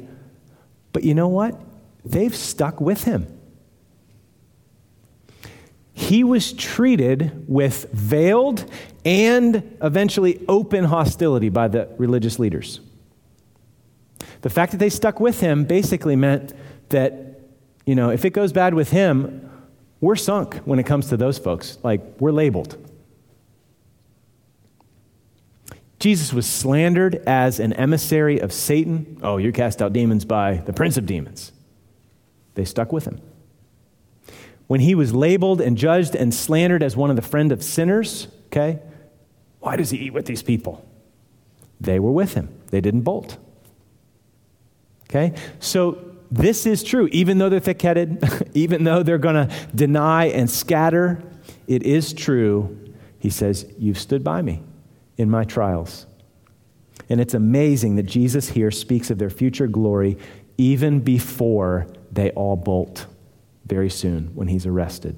[0.92, 1.56] But you know what?
[2.04, 3.35] They've stuck with him.
[6.06, 8.64] He was treated with veiled
[9.04, 12.78] and eventually open hostility by the religious leaders.
[14.42, 16.52] The fact that they stuck with him basically meant
[16.90, 17.40] that,
[17.84, 19.50] you know, if it goes bad with him,
[20.00, 21.76] we're sunk when it comes to those folks.
[21.82, 22.78] Like, we're labeled.
[25.98, 29.18] Jesus was slandered as an emissary of Satan.
[29.24, 31.50] Oh, you're cast out demons by the prince of demons.
[32.54, 33.20] They stuck with him
[34.66, 38.28] when he was labeled and judged and slandered as one of the friend of sinners,
[38.46, 38.80] okay?
[39.60, 40.84] Why does he eat with these people?
[41.80, 42.48] They were with him.
[42.70, 43.38] They didn't bolt.
[45.08, 45.34] Okay?
[45.60, 47.08] So this is true.
[47.12, 48.22] Even though they're thick headed,
[48.54, 51.22] even though they're going to deny and scatter,
[51.68, 52.78] it is true.
[53.18, 54.62] He says, You've stood by me
[55.16, 56.06] in my trials.
[57.08, 60.18] And it's amazing that Jesus here speaks of their future glory
[60.58, 63.06] even before they all bolt
[63.66, 65.16] very soon when he's arrested.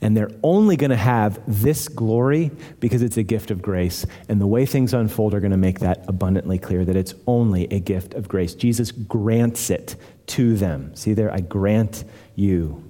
[0.00, 4.04] And they're only going to have this glory because it's a gift of grace.
[4.28, 7.72] And the way things unfold are going to make that abundantly clear that it's only
[7.72, 8.54] a gift of grace.
[8.54, 9.94] Jesus grants it
[10.26, 10.94] to them.
[10.96, 11.32] See there?
[11.32, 12.02] I grant
[12.34, 12.82] you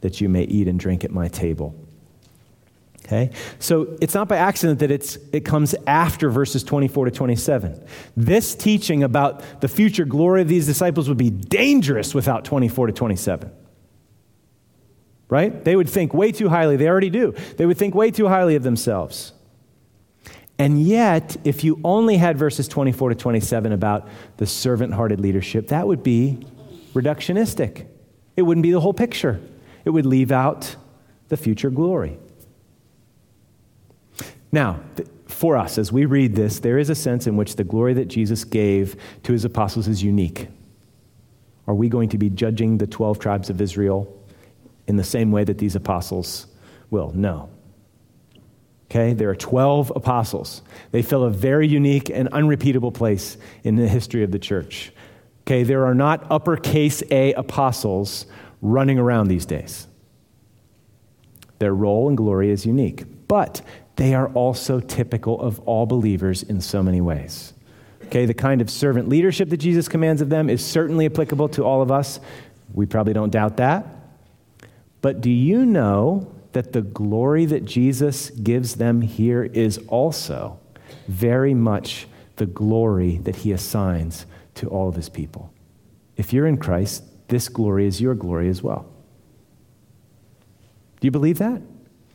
[0.00, 1.74] that you may eat and drink at my table.
[3.10, 3.30] Okay?
[3.58, 7.84] So it's not by accident that it's, it comes after verses 24 to 27.
[8.16, 12.92] This teaching about the future glory of these disciples would be dangerous without 24 to
[12.92, 13.50] 27.
[15.28, 15.64] Right?
[15.64, 16.76] They would think way too highly.
[16.76, 17.34] They already do.
[17.56, 19.32] They would think way too highly of themselves.
[20.56, 25.68] And yet, if you only had verses 24 to 27 about the servant hearted leadership,
[25.68, 26.46] that would be
[26.94, 27.86] reductionistic.
[28.36, 29.40] It wouldn't be the whole picture,
[29.84, 30.76] it would leave out
[31.28, 32.18] the future glory.
[34.52, 34.80] Now,
[35.26, 38.08] for us, as we read this, there is a sense in which the glory that
[38.08, 40.48] Jesus gave to his apostles is unique.
[41.66, 44.12] Are we going to be judging the 12 tribes of Israel
[44.88, 46.46] in the same way that these apostles
[46.90, 47.12] will?
[47.14, 47.48] No.
[48.90, 50.62] Okay, there are 12 apostles.
[50.90, 54.92] They fill a very unique and unrepeatable place in the history of the church.
[55.42, 58.26] Okay, there are not uppercase A apostles
[58.60, 59.86] running around these days.
[61.60, 63.04] Their role and glory is unique.
[63.28, 63.62] But
[63.96, 67.52] they are also typical of all believers in so many ways.
[68.06, 71.64] Okay, the kind of servant leadership that Jesus commands of them is certainly applicable to
[71.64, 72.18] all of us.
[72.72, 73.86] We probably don't doubt that.
[75.00, 80.58] But do you know that the glory that Jesus gives them here is also
[81.06, 84.26] very much the glory that he assigns
[84.56, 85.52] to all of his people?
[86.16, 88.86] If you're in Christ, this glory is your glory as well.
[91.00, 91.62] Do you believe that?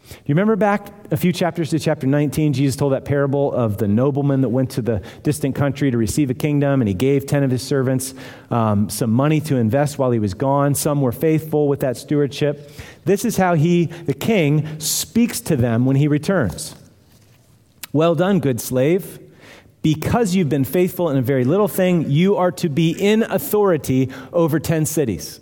[0.08, 2.54] Do you remember back a few chapters to chapter 19?
[2.54, 6.30] Jesus told that parable of the nobleman that went to the distant country to receive
[6.30, 8.14] a kingdom, and he gave 10 of his servants
[8.52, 10.76] um, some money to invest while he was gone.
[10.76, 12.72] Some were faithful with that stewardship.
[13.06, 16.76] This is how he, the king, speaks to them when he returns.
[17.92, 19.20] Well done, good slave.
[19.82, 24.12] Because you've been faithful in a very little thing, you are to be in authority
[24.34, 25.40] over 10 cities.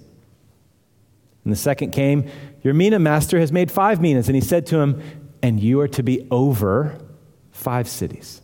[1.43, 2.29] And the second came,
[2.63, 4.27] Your mina master has made five minas.
[4.27, 5.01] And he said to him,
[5.41, 6.97] And you are to be over
[7.51, 8.41] five cities.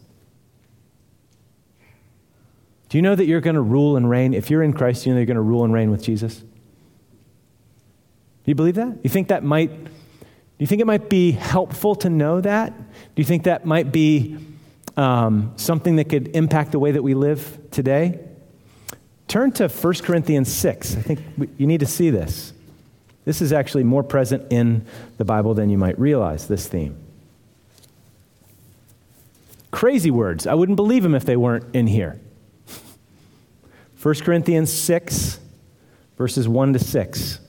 [2.89, 4.33] Do you know that you're going to rule and reign?
[4.33, 6.39] If you're in Christ, you know you're going to rule and reign with Jesus?
[6.39, 6.45] Do
[8.45, 8.97] you believe that?
[9.03, 9.89] You think that might, do
[10.57, 12.75] you think it might be helpful to know that?
[12.75, 14.37] Do you think that might be
[14.97, 18.19] um, something that could impact the way that we live today?
[19.27, 20.95] Turn to 1 Corinthians 6.
[20.95, 21.19] I think
[21.57, 22.53] you need to see this.
[23.29, 24.87] This is actually more present in
[25.19, 26.97] the Bible than you might realize, this theme.
[29.69, 30.47] Crazy words.
[30.47, 32.19] I wouldn't believe them if they weren't in here.
[34.01, 35.39] 1 Corinthians 6,
[36.17, 37.39] verses 1 to 6.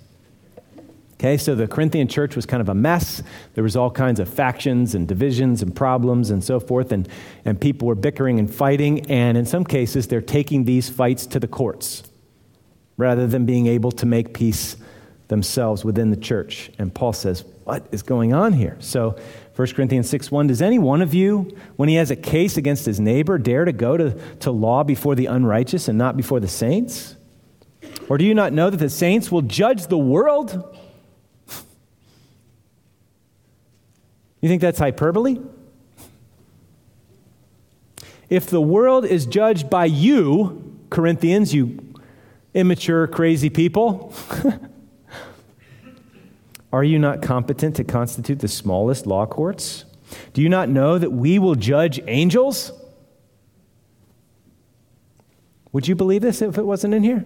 [1.14, 3.22] Okay, so the Corinthian church was kind of a mess.
[3.54, 7.08] There was all kinds of factions and divisions and problems and so forth, and,
[7.46, 11.40] and people were bickering and fighting, and in some cases, they're taking these fights to
[11.40, 12.02] the courts
[12.98, 14.76] rather than being able to make peace
[15.30, 16.70] themselves within the church.
[16.78, 18.76] And Paul says, What is going on here?
[18.80, 19.18] So,
[19.56, 22.84] 1 Corinthians 6 1 Does any one of you, when he has a case against
[22.84, 24.10] his neighbor, dare to go to,
[24.40, 27.16] to law before the unrighteous and not before the saints?
[28.10, 30.76] Or do you not know that the saints will judge the world?
[34.40, 35.38] You think that's hyperbole?
[38.28, 41.94] If the world is judged by you, Corinthians, you
[42.54, 44.14] immature, crazy people,
[46.72, 49.84] Are you not competent to constitute the smallest law courts?
[50.32, 52.72] Do you not know that we will judge angels?
[55.72, 57.24] Would you believe this if it wasn't in here?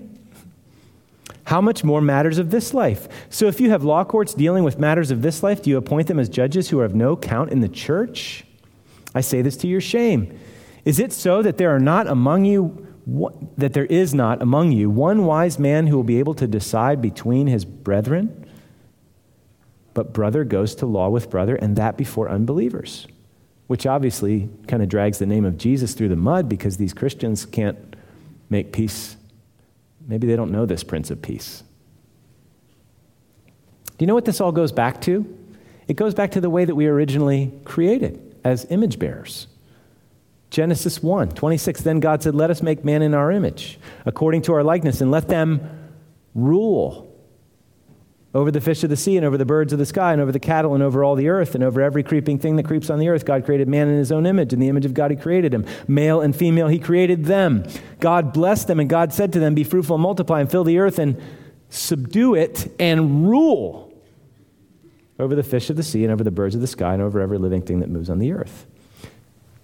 [1.45, 3.07] How much more matters of this life?
[3.29, 6.09] So, if you have law courts dealing with matters of this life, do you appoint
[6.09, 8.45] them as judges who are of no count in the church?
[9.15, 10.39] I say this to your shame.
[10.85, 12.81] Is it so that there are not among you
[13.59, 17.03] that there is not among you one wise man who will be able to decide
[17.03, 18.44] between his brethren?
[19.95, 23.07] But brother goes to law with brother, and that before unbelievers,
[23.69, 27.47] which obviously kind of drags the name of Jesus through the mud because these Christians
[27.47, 27.79] can't
[28.51, 29.17] make peace
[30.07, 31.63] Maybe they don't know this Prince of Peace.
[33.97, 35.39] Do you know what this all goes back to?
[35.87, 39.47] It goes back to the way that we originally created as image bearers.
[40.51, 41.83] Genesis 1 26.
[41.83, 45.11] Then God said, Let us make man in our image, according to our likeness, and
[45.11, 45.91] let them
[46.35, 47.04] rule
[48.35, 50.33] over the fish of the sea and over the birds of the sky and over
[50.33, 52.99] the cattle and over all the earth and over every creeping thing that creeps on
[52.99, 53.25] the earth.
[53.25, 54.53] God created man in his own image.
[54.53, 55.65] In the image of God, he created him.
[55.87, 57.65] Male and female, he created them.
[58.01, 60.79] God blessed them, and God said to them, Be fruitful and multiply and fill the
[60.79, 61.23] earth and
[61.71, 63.93] subdue it and rule
[65.19, 67.21] over the fish of the sea and over the birds of the sky and over
[67.21, 68.67] every living thing that moves on the earth.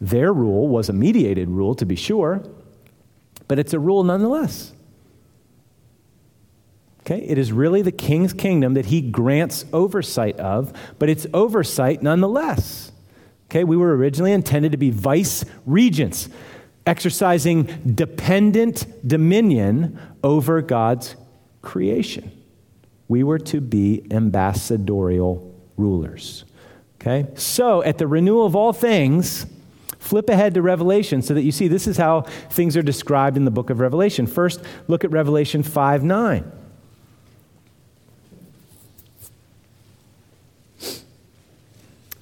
[0.01, 2.43] Their rule was a mediated rule, to be sure,
[3.49, 4.73] but it's a rule nonetheless.
[7.11, 7.25] Okay?
[7.25, 12.93] It is really the king's kingdom that he grants oversight of, but it's oversight nonetheless.
[13.51, 13.65] Okay?
[13.65, 16.29] We were originally intended to be vice regents,
[16.87, 21.17] exercising dependent dominion over God's
[21.63, 22.31] creation.
[23.09, 26.45] We were to be ambassadorial rulers.
[27.01, 27.27] Okay?
[27.35, 29.47] So, at the renewal of all things,
[29.99, 33.45] flip ahead to Revelation so that you see this is how things are described in
[33.45, 34.29] the book of Revelation.
[34.29, 36.53] First, look at Revelation 5 9.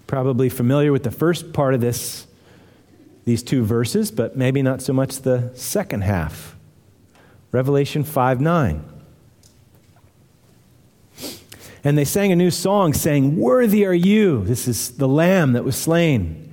[0.08, 2.26] Probably familiar with the first part of this,
[3.26, 6.56] these two verses, but maybe not so much the second half.
[7.52, 8.84] Revelation 5 9.
[11.84, 14.44] And they sang a new song saying, Worthy are you.
[14.44, 16.52] This is the Lamb that was slain,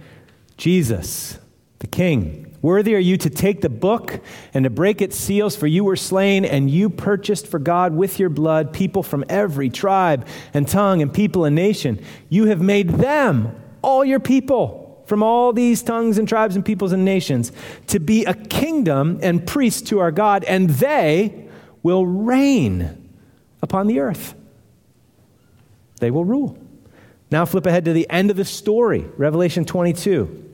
[0.57, 1.39] Jesus,
[1.79, 2.44] the King.
[2.65, 4.19] Worthy are you to take the book
[4.51, 8.17] and to break its seals, for you were slain, and you purchased for God with
[8.17, 12.03] your blood people from every tribe and tongue and people and nation.
[12.27, 16.91] You have made them, all your people, from all these tongues and tribes and peoples
[16.91, 17.51] and nations,
[17.85, 21.47] to be a kingdom and priests to our God, and they
[21.83, 23.11] will reign
[23.61, 24.33] upon the earth.
[25.99, 26.57] They will rule.
[27.29, 30.53] Now flip ahead to the end of the story, Revelation 22.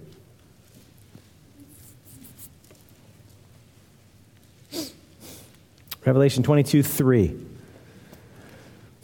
[6.06, 7.46] Revelation 22 3.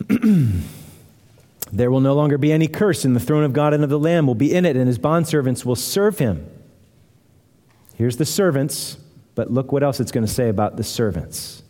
[1.72, 4.00] there will no longer be any curse, and the throne of God and of the
[4.00, 6.50] Lamb will be in it, and his bondservants will serve him.
[7.96, 8.98] Here's the servants,
[9.36, 11.64] but look what else it's going to say about the servants.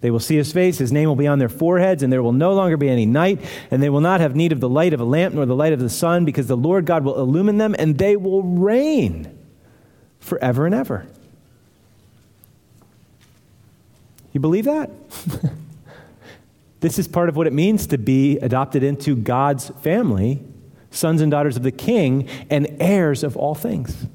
[0.00, 2.32] They will see his face, his name will be on their foreheads, and there will
[2.32, 3.40] no longer be any night,
[3.70, 5.72] and they will not have need of the light of a lamp nor the light
[5.72, 9.36] of the sun, because the Lord God will illumine them, and they will reign
[10.18, 11.06] forever and ever.
[14.32, 14.90] You believe that?
[16.80, 20.40] this is part of what it means to be adopted into God's family,
[20.90, 24.06] sons and daughters of the king, and heirs of all things.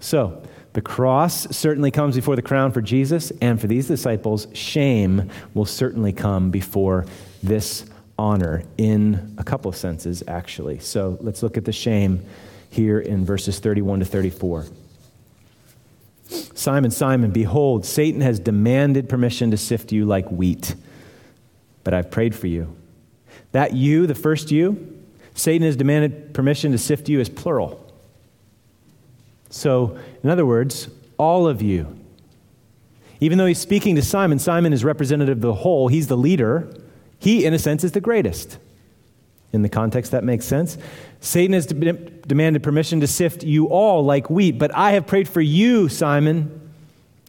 [0.00, 0.42] So,
[0.74, 5.64] the cross certainly comes before the crown for Jesus, and for these disciples, shame will
[5.64, 7.06] certainly come before
[7.42, 7.84] this
[8.18, 10.78] honor in a couple of senses, actually.
[10.80, 12.24] So let's look at the shame
[12.70, 14.66] here in verses 31 to 34.
[16.28, 20.74] Simon, Simon, behold, Satan has demanded permission to sift you like wheat,
[21.84, 22.76] but I've prayed for you.
[23.52, 25.02] That you, the first you,
[25.34, 27.84] Satan has demanded permission to sift you as plural.
[29.50, 31.98] So, in other words, all of you.
[33.20, 36.72] Even though he's speaking to Simon, Simon is representative of the whole, he's the leader.
[37.18, 38.58] He, in a sense, is the greatest.
[39.52, 40.76] In the context, that makes sense.
[41.20, 45.28] Satan has de- demanded permission to sift you all like wheat, but I have prayed
[45.28, 46.70] for you, Simon,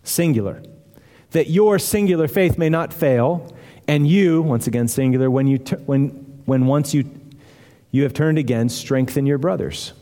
[0.04, 0.62] singular,
[1.32, 3.54] that your singular faith may not fail,
[3.88, 6.10] and you, once again singular, when, you t- when,
[6.46, 7.10] when once you,
[7.92, 9.94] you have turned again, strengthen your brothers.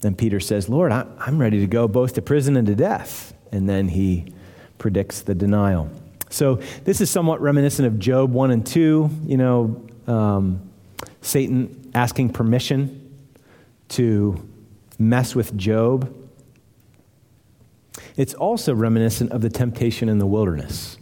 [0.00, 3.34] Then Peter says, Lord, I, I'm ready to go both to prison and to death.
[3.52, 4.32] And then he
[4.78, 5.90] predicts the denial.
[6.30, 9.10] So this is somewhat reminiscent of Job 1 and 2.
[9.26, 10.69] You know, um,
[11.20, 13.18] Satan asking permission
[13.90, 14.48] to
[14.98, 16.14] mess with Job.
[18.16, 20.98] It's also reminiscent of the temptation in the wilderness.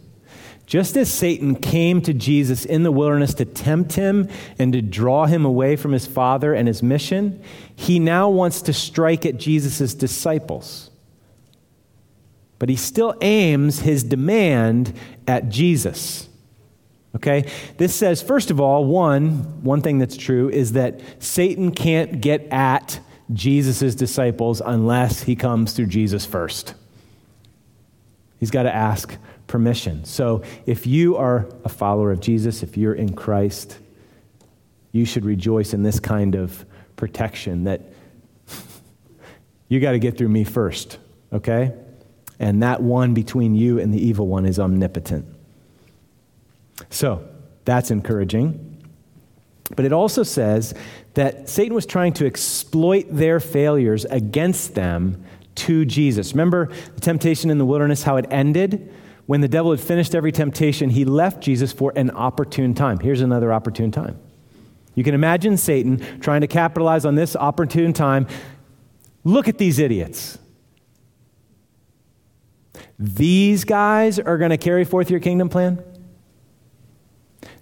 [0.65, 5.25] Just as Satan came to Jesus in the wilderness to tempt him and to draw
[5.25, 7.41] him away from his Father and his mission,
[7.75, 10.91] he now wants to strike at Jesus' disciples.
[12.59, 14.93] But he still aims his demand
[15.27, 16.28] at Jesus.
[17.15, 17.49] Okay?
[17.77, 22.47] This says, first of all, one, one thing that's true is that Satan can't get
[22.51, 22.99] at
[23.33, 26.73] Jesus' disciples unless he comes through Jesus first.
[28.39, 30.05] He's got to ask permission.
[30.05, 33.77] So if you are a follower of Jesus, if you're in Christ,
[34.91, 37.81] you should rejoice in this kind of protection that
[39.67, 40.97] you got to get through me first,
[41.33, 41.73] okay?
[42.39, 45.25] And that one between you and the evil one is omnipotent.
[46.89, 47.27] So
[47.65, 48.65] that's encouraging.
[49.75, 50.73] But it also says
[51.13, 55.23] that Satan was trying to exploit their failures against them
[55.55, 56.33] to Jesus.
[56.33, 58.93] Remember the temptation in the wilderness, how it ended?
[59.25, 62.99] When the devil had finished every temptation, he left Jesus for an opportune time.
[62.99, 64.17] Here's another opportune time.
[64.95, 68.25] You can imagine Satan trying to capitalize on this opportune time.
[69.23, 70.39] Look at these idiots.
[72.97, 75.83] These guys are going to carry forth your kingdom plan.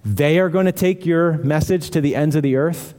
[0.08, 2.93] They are going to take your message to the ends of the earth.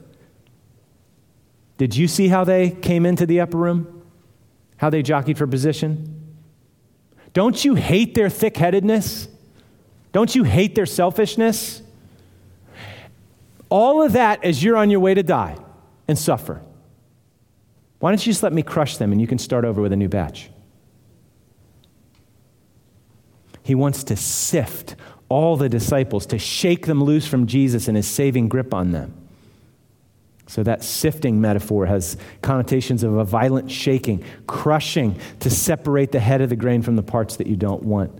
[1.79, 4.03] Did you see how they came into the upper room?
[4.77, 6.35] How they jockeyed for position?
[7.33, 9.27] Don't you hate their thick headedness?
[10.11, 11.81] Don't you hate their selfishness?
[13.69, 15.57] All of that as you're on your way to die
[16.07, 16.61] and suffer.
[17.97, 19.97] Why don't you just let me crush them and you can start over with a
[19.97, 20.51] new batch?
[23.63, 24.95] He wants to sift
[25.29, 29.13] all the disciples, to shake them loose from Jesus and his saving grip on them.
[30.47, 36.41] So, that sifting metaphor has connotations of a violent shaking, crushing to separate the head
[36.41, 38.19] of the grain from the parts that you don't want.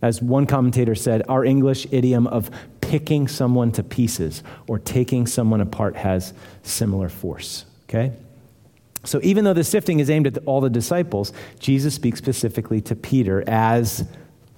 [0.00, 5.60] As one commentator said, our English idiom of picking someone to pieces or taking someone
[5.60, 7.66] apart has similar force.
[7.84, 8.12] Okay?
[9.04, 12.96] So, even though the sifting is aimed at all the disciples, Jesus speaks specifically to
[12.96, 14.08] Peter as,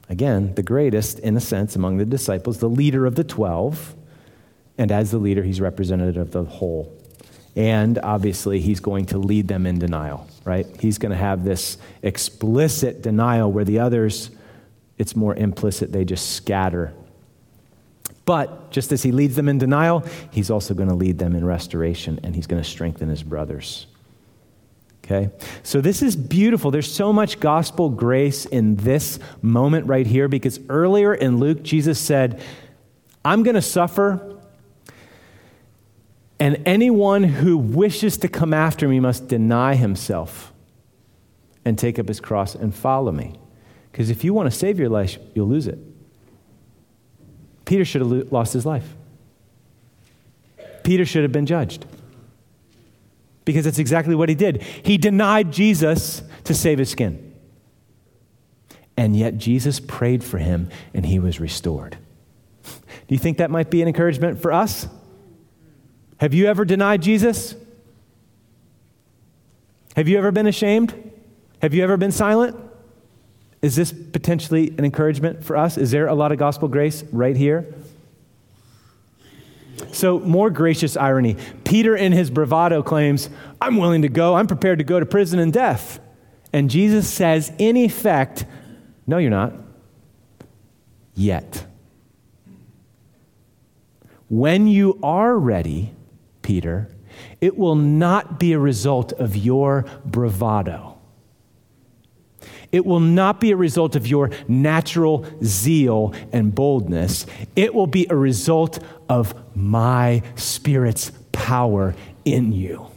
[0.09, 3.95] again, the greatest, in a sense, among the disciples, the leader of the 12
[4.77, 6.93] and as the leader, he's representative of the whole.
[7.57, 10.67] And obviously, he's going to lead them in denial, right?
[10.81, 14.31] He's going to have this explicit denial where the others,
[14.99, 16.93] it's more implicit, they just scatter.
[18.25, 21.45] But just as he leads them in denial, he's also going to lead them in
[21.45, 23.87] restoration and he's going to strengthen his brothers.
[25.05, 25.31] Okay?
[25.63, 26.71] So this is beautiful.
[26.71, 31.99] There's so much gospel grace in this moment right here because earlier in Luke, Jesus
[31.99, 32.43] said,
[33.25, 34.35] I'm going to suffer
[36.41, 40.53] and anyone who wishes to come after me must deny himself
[41.65, 43.35] and take up his cross and follow me.
[43.91, 45.79] Because if you want to save your life, you'll lose it.
[47.65, 48.95] Peter should have lost his life.
[50.83, 51.87] Peter should have been judged.
[53.45, 54.63] Because that's exactly what he did.
[54.63, 57.35] He denied Jesus to save his skin.
[58.97, 61.99] And yet Jesus prayed for him and he was restored.
[62.63, 64.89] Do you think that might be an encouragement for us?
[66.19, 67.55] Have you ever denied Jesus?
[69.97, 71.13] Have you ever been ashamed?
[71.61, 72.57] Have you ever been silent?
[73.63, 75.77] Is this potentially an encouragement for us?
[75.77, 77.75] Is there a lot of gospel grace right here?
[79.93, 81.37] So, more gracious irony.
[81.65, 84.35] Peter, in his bravado, claims, I'm willing to go.
[84.35, 86.01] I'm prepared to go to prison and death.
[86.53, 88.45] And Jesus says, in effect,
[89.07, 89.53] No, you're not.
[91.15, 91.67] Yet.
[94.29, 95.95] When you are ready,
[96.43, 96.89] Peter,
[97.41, 100.94] it will not be a result of your bravado.
[102.75, 107.25] It will not be a result of your natural zeal and boldness.
[107.55, 111.95] It will be a result of my Spirit's power
[112.25, 112.89] in you.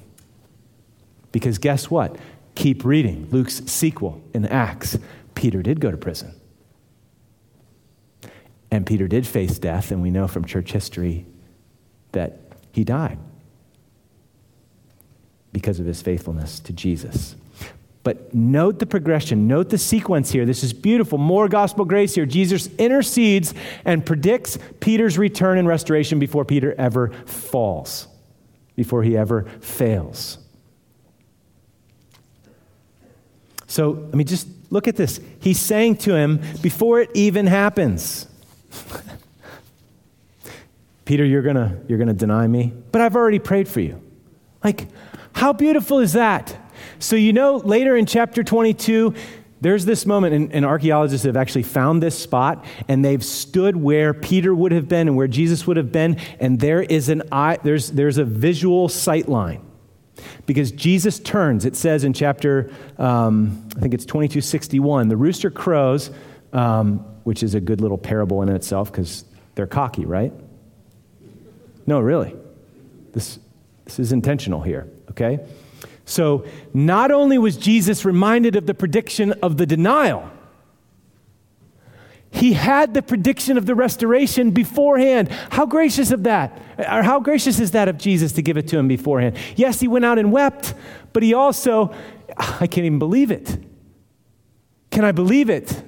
[1.32, 2.16] Because guess what?
[2.56, 4.98] Keep reading Luke's sequel in Acts.
[5.36, 6.34] Peter did go to prison.
[8.72, 11.28] And Peter did face death, and we know from church history
[12.14, 12.40] that
[12.72, 13.20] he died
[15.54, 17.36] because of his faithfulness to Jesus.
[18.08, 20.46] But note the progression, note the sequence here.
[20.46, 21.18] This is beautiful.
[21.18, 22.26] More gospel grace here.
[22.26, 23.54] Jesus intercedes
[23.84, 28.08] and predicts Peter's return and restoration before Peter ever falls,
[28.78, 30.38] before he ever fails.
[33.68, 35.20] So I mean, just look at this.
[35.42, 38.26] He's saying to him before it even happens.
[41.04, 44.02] Peter, you're gonna, you're gonna deny me, but I've already prayed for you.
[44.64, 44.88] Like,
[45.34, 46.58] how beautiful is that?
[47.00, 49.14] So, you know, later in chapter 22,
[49.60, 54.14] There's this moment, and, and, archaeologists have actually found this spot, and they've stood where
[54.14, 57.58] Peter would have been and where Jesus would have been, and there is an eye,
[57.64, 59.62] there's, there's a visual sight line.
[60.46, 66.12] Because Jesus turns, it says in chapter, um, I think it's 2261, the rooster crows,
[66.54, 69.26] um, which is a good little parable in itself because
[69.56, 70.34] they're cocky, right?
[71.88, 72.36] No, really.
[73.14, 73.40] This,
[73.86, 75.40] this is intentional here, okay?
[76.06, 80.32] So, not only was Jesus reminded of the prediction of the denial,
[82.32, 85.30] he had the prediction of the restoration beforehand.
[85.50, 88.78] How gracious of that, or how gracious is that of Jesus to give it to
[88.78, 89.38] him beforehand?
[89.56, 90.74] Yes, he went out and wept,
[91.14, 91.94] but he also,
[92.38, 93.58] I can't even believe it.
[94.92, 95.84] Can I believe it?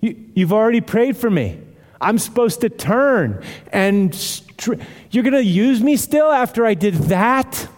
[0.00, 1.60] You, have already prayed for me.
[2.00, 3.42] I'm supposed to turn,
[3.72, 4.74] and str-
[5.10, 7.68] you're going to use me still after I did that?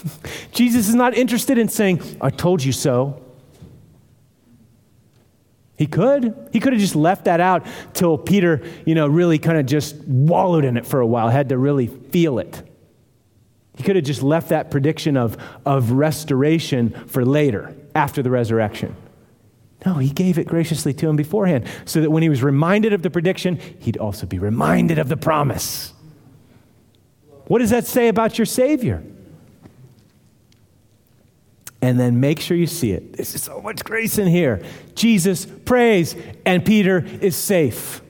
[0.52, 3.22] Jesus is not interested in saying, I told you so.
[5.76, 6.48] He could.
[6.52, 9.96] He could have just left that out till Peter, you know, really kind of just
[10.04, 12.62] wallowed in it for a while, had to really feel it.
[13.76, 18.94] He could have just left that prediction of, of restoration for later, after the resurrection.
[19.84, 23.02] No, he gave it graciously to him beforehand so that when he was reminded of
[23.02, 25.92] the prediction, he'd also be reminded of the promise.
[27.46, 29.02] What does that say about your Savior?
[31.82, 33.14] And then make sure you see it.
[33.14, 34.62] There's so much grace in here.
[34.94, 36.14] Jesus prays,
[36.46, 38.00] and Peter is safe.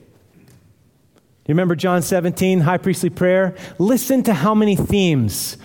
[1.47, 3.57] You remember John 17, high priestly prayer?
[3.79, 5.57] Listen to how many themes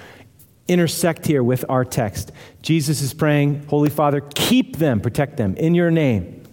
[0.67, 2.31] intersect here with our text.
[2.61, 6.43] Jesus is praying, Holy Father, keep them, protect them in your name,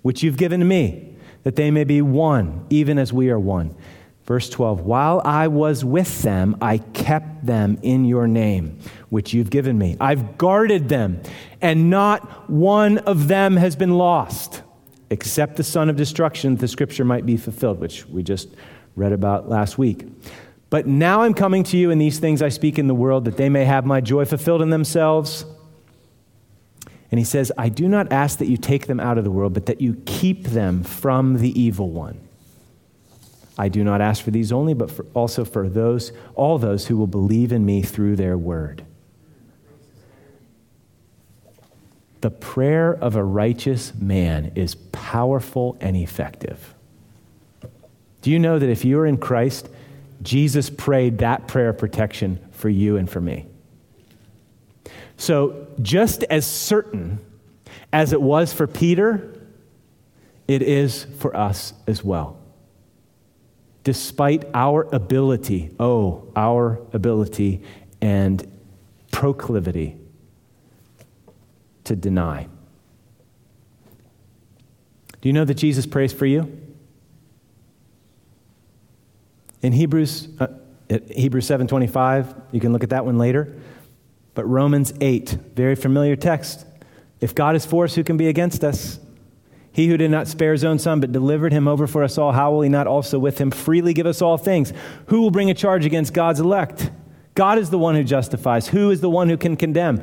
[0.00, 3.74] which you've given to me, that they may be one, even as we are one.
[4.24, 9.50] Verse 12, while I was with them, I kept them in your name, which you've
[9.50, 9.96] given me.
[10.00, 11.20] I've guarded them,
[11.60, 14.62] and not one of them has been lost,
[15.10, 18.48] except the son of destruction, that the scripture might be fulfilled, which we just
[18.94, 20.06] read about last week.
[20.70, 23.36] But now I'm coming to you, and these things I speak in the world, that
[23.36, 25.44] they may have my joy fulfilled in themselves.
[27.10, 29.52] And he says, I do not ask that you take them out of the world,
[29.52, 32.26] but that you keep them from the evil one.
[33.58, 36.96] I do not ask for these only, but for also for those, all those who
[36.96, 38.84] will believe in me through their word.
[42.22, 46.74] The prayer of a righteous man is powerful and effective.
[48.22, 49.68] Do you know that if you are in Christ,
[50.22, 53.46] Jesus prayed that prayer of protection for you and for me?
[55.16, 57.18] So, just as certain
[57.92, 59.40] as it was for Peter,
[60.48, 62.41] it is for us as well
[63.84, 67.62] despite our ability, oh, our ability
[68.00, 68.50] and
[69.10, 69.96] proclivity
[71.84, 72.46] to deny.
[75.20, 76.60] Do you know that Jesus prays for you?
[79.62, 80.48] In Hebrews, uh,
[81.10, 83.54] Hebrews 7:25, you can look at that one later.
[84.34, 86.66] But Romans 8, very familiar text.
[87.20, 88.98] If God is for us, who can be against us?
[89.72, 92.32] He who did not spare his own son, but delivered him over for us all,
[92.32, 94.72] how will he not also with him freely give us all things?
[95.06, 96.90] Who will bring a charge against God's elect?
[97.34, 98.68] God is the one who justifies.
[98.68, 100.02] Who is the one who can condemn?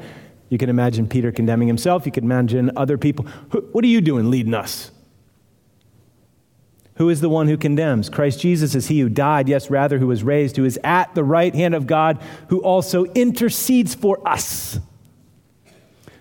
[0.50, 2.08] You can imagine Peter condemning himself.
[2.08, 3.26] You can imagine other people.
[3.72, 4.90] What are you doing leading us?
[6.96, 8.10] Who is the one who condemns?
[8.10, 11.24] Christ Jesus is he who died, yes, rather, who was raised, who is at the
[11.24, 14.80] right hand of God, who also intercedes for us.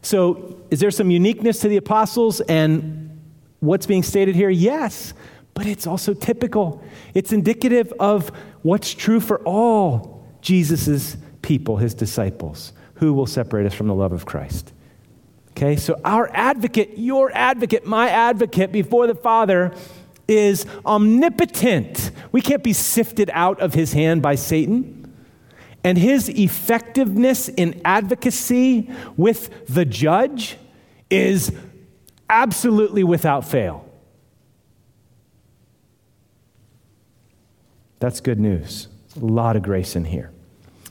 [0.03, 3.08] So, is there some uniqueness to the apostles and
[3.61, 4.51] what's being stated here?
[4.51, 5.15] Yes,
[5.55, 6.83] but it's also typical.
[7.15, 8.31] It's indicative of
[8.63, 12.73] what's true for all Jesus' people, his disciples.
[12.95, 14.73] Who will separate us from the love of Christ?
[15.51, 19.73] Okay, so our advocate, your advocate, my advocate before the Father
[20.29, 22.11] is omnipotent.
[22.31, 25.13] We can't be sifted out of his hand by Satan.
[25.83, 30.59] And his effectiveness in advocacy with the judge
[31.11, 31.53] is
[32.29, 33.85] absolutely without fail.
[38.01, 38.89] That's good news.
[39.17, 40.31] A lot of grace in here.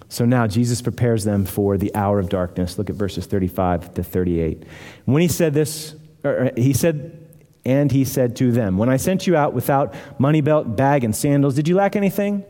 [0.09, 2.77] So now Jesus prepares them for the hour of darkness.
[2.77, 4.63] Look at verses 35 to 38.
[5.05, 7.27] When he said this, uh, he said,
[7.65, 11.15] and he said to them, When I sent you out without money belt, bag, and
[11.15, 12.45] sandals, did you lack anything?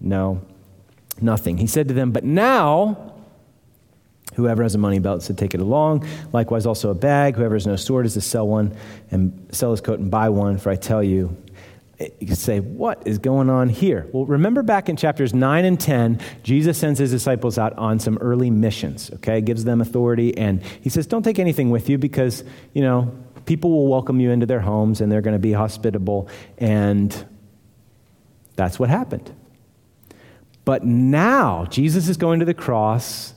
[0.00, 0.40] No,
[1.20, 1.58] nothing.
[1.58, 3.13] He said to them, But now,
[4.34, 6.06] Whoever has a money belt is to take it along.
[6.32, 7.36] Likewise, also a bag.
[7.36, 8.76] Whoever has no sword is to sell one
[9.10, 10.58] and sell his coat and buy one.
[10.58, 11.36] For I tell you,
[12.00, 14.08] eh, You could say, what is going on here?
[14.12, 18.18] Well, remember back in chapters 9 and 10, Jesus sends his disciples out on some
[18.18, 19.40] early missions, okay?
[19.40, 23.12] Gives them authority, and he says, don't take anything with you because, you know,
[23.46, 26.28] people will welcome you into their homes and they're going to be hospitable.
[26.58, 27.26] And
[28.56, 29.32] that's what happened.
[30.64, 33.33] But now, Jesus is going to the cross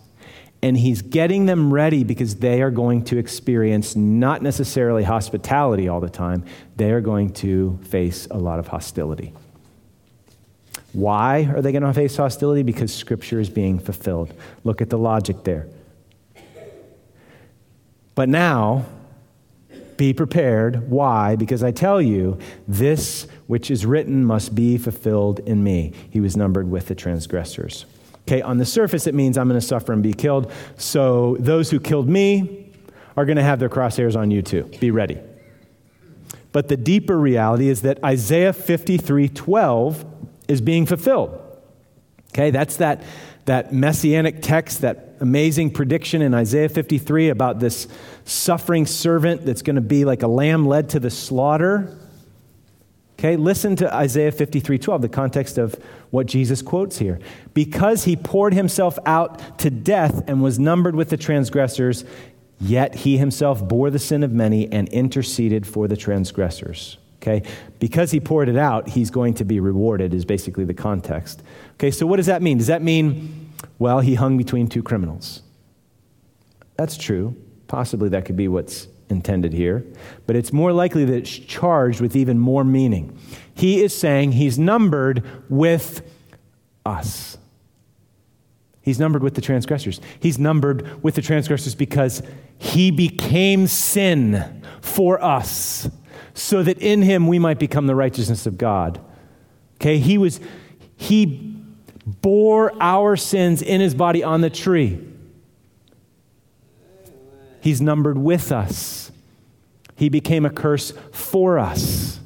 [0.61, 5.99] and he's getting them ready because they are going to experience not necessarily hospitality all
[5.99, 6.43] the time,
[6.75, 9.33] they are going to face a lot of hostility.
[10.93, 12.63] Why are they going to face hostility?
[12.63, 14.33] Because Scripture is being fulfilled.
[14.63, 15.67] Look at the logic there.
[18.15, 18.85] But now,
[19.97, 20.89] be prepared.
[20.89, 21.35] Why?
[21.35, 25.93] Because I tell you, this which is written must be fulfilled in me.
[26.09, 27.85] He was numbered with the transgressors.
[28.27, 30.51] Okay, on the surface, it means I'm going to suffer and be killed.
[30.75, 32.73] So those who killed me
[33.15, 34.63] are going to have their crosshairs on you too.
[34.81, 35.17] Be ready.
[36.51, 40.05] But the deeper reality is that Isaiah 53 12
[40.49, 41.39] is being fulfilled.
[42.33, 43.03] Okay, that's that,
[43.45, 47.87] that messianic text, that amazing prediction in Isaiah 53 about this
[48.25, 51.97] suffering servant that's going to be like a lamb led to the slaughter.
[53.19, 55.75] Okay, listen to Isaiah 53 12, the context of
[56.11, 57.19] what Jesus quotes here.
[57.55, 62.05] Because he poured himself out to death and was numbered with the transgressors,
[62.59, 66.99] yet he himself bore the sin of many and interceded for the transgressors.
[67.19, 67.41] Okay,
[67.79, 71.41] because he poured it out, he's going to be rewarded, is basically the context.
[71.73, 72.59] Okay, so what does that mean?
[72.59, 75.41] Does that mean, well, he hung between two criminals?
[76.75, 77.35] That's true.
[77.67, 79.85] Possibly that could be what's intended here,
[80.25, 83.17] but it's more likely that it's charged with even more meaning.
[83.53, 86.01] He is saying he's numbered with
[86.85, 87.37] us.
[88.81, 89.99] He's numbered with the transgressors.
[90.19, 92.23] He's numbered with the transgressors because
[92.57, 95.89] he became sin for us
[96.33, 99.01] so that in him we might become the righteousness of God.
[99.75, 100.39] Okay, he was
[100.95, 101.53] he
[102.05, 105.03] bore our sins in his body on the tree.
[107.67, 109.11] He's numbered with us.
[109.97, 112.17] He became a curse for us.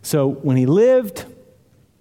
[0.00, 1.26] So when he lived,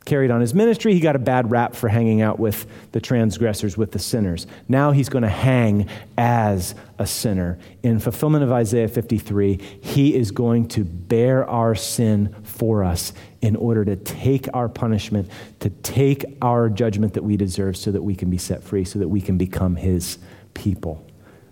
[0.05, 3.75] carried on his ministry, he got a bad rap for hanging out with the transgressors,
[3.75, 4.47] with the sinners.
[4.69, 7.59] Now he's going to hang as a sinner.
[7.83, 13.57] In fulfillment of Isaiah 53, he is going to bear our sin for us in
[13.57, 15.29] order to take our punishment,
[15.59, 18.97] to take our judgment that we deserve so that we can be set free, so
[18.99, 20.19] that we can become his
[20.55, 21.05] people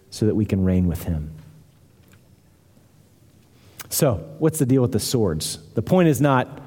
[0.10, 1.32] so that we can reign with him.
[3.90, 5.60] So, what's the deal with the swords?
[5.76, 6.64] The point is not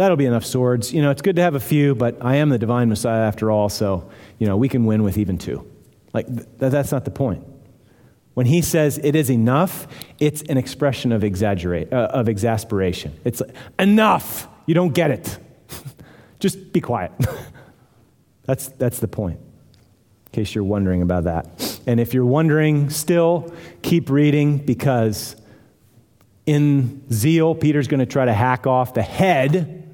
[0.00, 0.94] that'll be enough swords.
[0.94, 3.50] You know, it's good to have a few, but I am the divine Messiah after
[3.50, 5.70] all, so, you know, we can win with even two.
[6.14, 7.44] Like, th- that's not the point.
[8.32, 9.86] When he says it is enough,
[10.18, 13.18] it's an expression of, exaggerate, uh, of exasperation.
[13.24, 14.48] It's like, enough!
[14.64, 15.38] You don't get it.
[16.40, 17.12] Just be quiet.
[18.44, 19.40] that's, that's the point,
[20.30, 21.80] in case you're wondering about that.
[21.86, 23.52] And if you're wondering still,
[23.82, 25.34] keep reading because
[26.46, 29.88] in zeal, Peter's going to try to hack off the head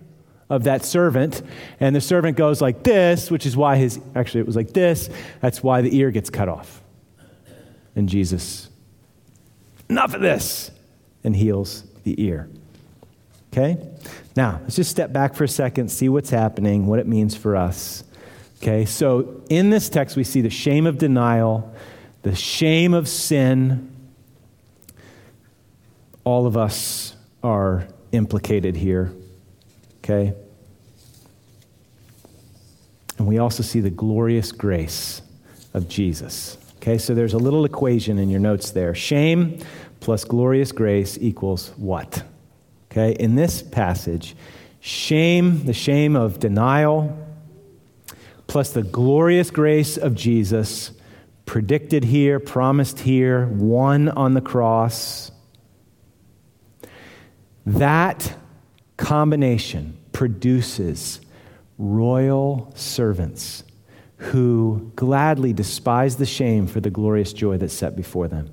[0.51, 1.43] of that servant.
[1.80, 5.09] And the servant goes like this, which is why his, actually, it was like this.
[5.41, 6.82] That's why the ear gets cut off.
[7.95, 8.68] And Jesus,
[9.89, 10.70] enough of this,
[11.24, 12.49] and heals the ear.
[13.53, 13.78] Okay?
[14.37, 17.57] Now, let's just step back for a second, see what's happening, what it means for
[17.57, 18.05] us.
[18.59, 21.75] Okay, so in this text, we see the shame of denial,
[22.23, 23.93] the shame of sin.
[26.25, 29.13] All of us are implicated here.
[29.99, 30.35] Okay?
[33.19, 35.23] And we also see the glorious grace
[35.75, 36.59] of Jesus.
[36.77, 38.95] Okay, so there's a little equation in your notes there.
[38.95, 39.59] Shame
[40.01, 42.23] plus glorious grace equals what?
[42.91, 44.37] Okay, in this passage,
[44.81, 47.26] shame, the shame of denial,
[48.47, 50.92] plus the glorious grace of Jesus,
[51.44, 55.30] predicted here, promised here, won on the cross.
[57.64, 58.36] That
[58.97, 61.20] combination produces
[61.78, 63.64] royal servants
[64.18, 68.51] who gladly despise the shame for the glorious joy that's set before them.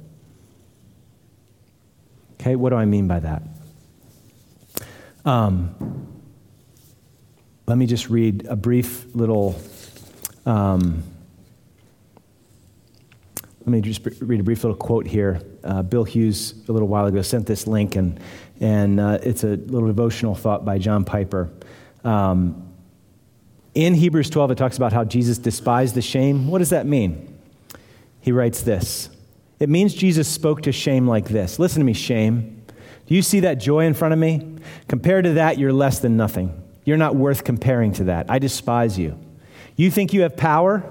[2.33, 3.43] Okay, what do I mean by that?
[5.23, 6.09] Um,
[7.65, 9.53] let me just read a brief little
[10.45, 11.03] um,
[13.59, 15.41] let me just read a brief little quote here.
[15.63, 18.19] Uh, Bill Hughes, a little while ago, sent this link, and,
[18.59, 21.49] and uh, it's a little devotional thought by John Piper.
[22.03, 22.73] Um,
[23.73, 26.47] in Hebrews 12, it talks about how Jesus despised the shame.
[26.47, 27.39] What does that mean?
[28.19, 29.09] He writes this
[29.59, 32.65] It means Jesus spoke to shame like this Listen to me, shame.
[33.05, 34.57] Do you see that joy in front of me?
[34.87, 36.61] Compared to that, you're less than nothing.
[36.85, 38.29] You're not worth comparing to that.
[38.29, 39.17] I despise you.
[39.75, 40.83] You think you have power?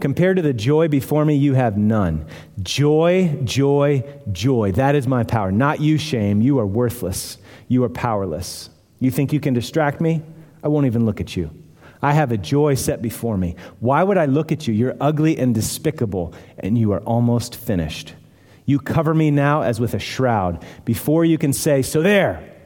[0.00, 2.26] Compared to the joy before me, you have none.
[2.62, 4.02] Joy, joy,
[4.32, 4.72] joy.
[4.72, 5.52] That is my power.
[5.52, 6.40] Not you, shame.
[6.40, 7.36] You are worthless.
[7.68, 8.70] You are powerless.
[8.98, 10.22] You think you can distract me?
[10.62, 11.50] I won't even look at you.
[12.02, 13.56] I have a joy set before me.
[13.80, 14.72] Why would I look at you?
[14.72, 18.14] You're ugly and despicable, and you are almost finished.
[18.64, 20.64] You cover me now as with a shroud.
[20.86, 22.56] Before you can say, So there,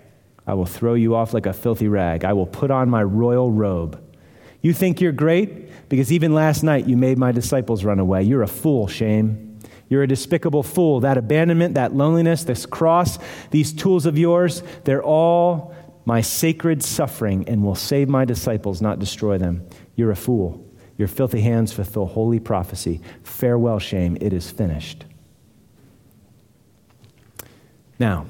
[0.47, 2.25] I will throw you off like a filthy rag.
[2.25, 4.04] I will put on my royal robe.
[4.65, 5.91] You think you're great?
[5.91, 8.23] Because even last night you made my disciples run away.
[8.23, 9.59] You're a fool, shame.
[9.91, 11.01] You're a despicable fool.
[11.01, 13.19] That abandonment, that loneliness, this cross,
[13.51, 15.75] these tools of yours, they're all
[16.07, 19.69] my sacred suffering and will save my disciples, not destroy them.
[19.97, 20.67] You're a fool.
[20.97, 23.03] Your filthy hands fulfill holy prophecy.
[23.23, 24.17] Farewell, shame.
[24.19, 25.05] It is finished.
[27.99, 28.25] Now,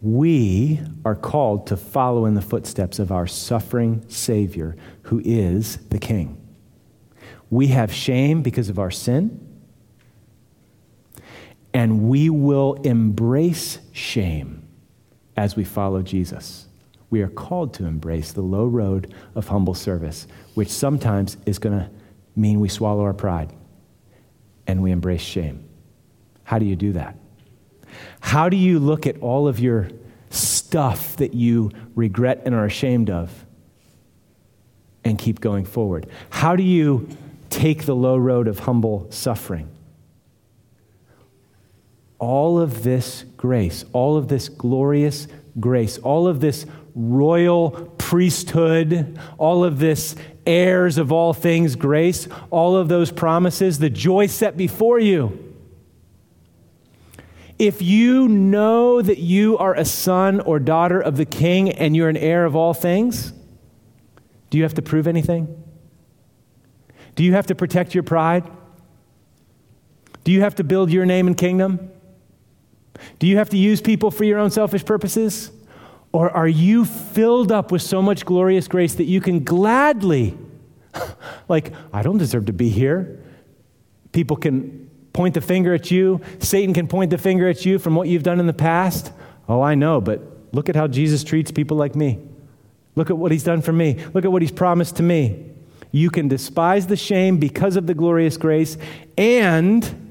[0.00, 5.98] we are called to follow in the footsteps of our suffering Savior, who is the
[5.98, 6.36] King.
[7.50, 9.44] We have shame because of our sin,
[11.74, 14.66] and we will embrace shame
[15.36, 16.66] as we follow Jesus.
[17.10, 21.78] We are called to embrace the low road of humble service, which sometimes is going
[21.78, 21.90] to
[22.36, 23.52] mean we swallow our pride
[24.66, 25.68] and we embrace shame.
[26.44, 27.16] How do you do that?
[28.20, 29.88] How do you look at all of your
[30.30, 33.46] stuff that you regret and are ashamed of
[35.04, 36.06] and keep going forward?
[36.30, 37.08] How do you
[37.50, 39.68] take the low road of humble suffering?
[42.18, 45.28] all of this grace, all of this glorious
[45.58, 52.76] grace, all of this royal priesthood, all of this heirs of all things grace, all
[52.76, 55.47] of those promises, the joy set before you.
[57.58, 62.08] If you know that you are a son or daughter of the king and you're
[62.08, 63.32] an heir of all things,
[64.50, 65.64] do you have to prove anything?
[67.16, 68.48] Do you have to protect your pride?
[70.22, 71.90] Do you have to build your name and kingdom?
[73.18, 75.50] Do you have to use people for your own selfish purposes?
[76.12, 80.38] Or are you filled up with so much glorious grace that you can gladly,
[81.48, 83.20] like, I don't deserve to be here?
[84.12, 87.94] People can point the finger at you, Satan can point the finger at you from
[87.94, 89.12] what you've done in the past.
[89.48, 90.20] Oh, I know, but
[90.52, 92.18] look at how Jesus treats people like me.
[92.94, 94.04] Look at what he's done for me.
[94.12, 95.52] Look at what he's promised to me.
[95.90, 98.76] You can despise the shame because of the glorious grace
[99.16, 100.08] and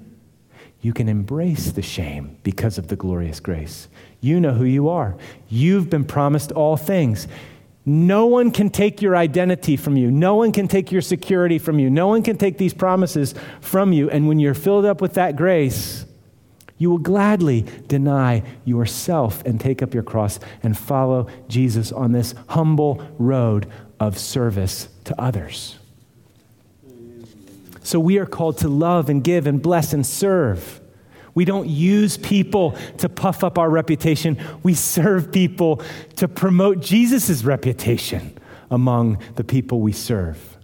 [0.81, 3.87] you can embrace the shame because of the glorious grace.
[4.21, 5.17] You know who you are.
[5.49, 7.27] You've been promised all things.
[7.89, 10.11] No one can take your identity from you.
[10.11, 11.89] No one can take your security from you.
[11.89, 14.09] No one can take these promises from you.
[14.09, 16.05] And when you're filled up with that grace,
[16.77, 22.35] you will gladly deny yourself and take up your cross and follow Jesus on this
[22.49, 23.71] humble road
[24.01, 25.79] of service to others.
[27.83, 30.81] So we are called to love and give and bless and serve.
[31.37, 34.39] We don't use people to puff up our reputation.
[34.63, 35.83] We serve people
[36.15, 38.35] to promote Jesus' reputation
[38.71, 40.57] among the people we serve.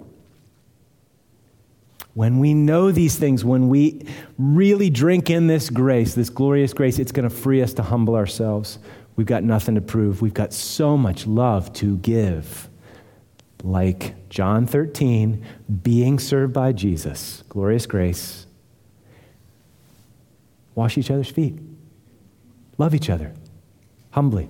[2.16, 4.08] When we know these things, when we
[4.40, 8.16] really drink in this grace, this glorious grace, it's going to free us to humble
[8.16, 8.80] ourselves.
[9.16, 10.24] We've got nothing to prove.
[10.24, 12.68] We've got so much love to give
[13.64, 15.46] like John 13,
[15.84, 18.48] being served by Jesus, glorious grace.
[20.76, 21.60] Wash each other's feet.
[22.78, 23.34] Love each other
[24.12, 24.50] humbly.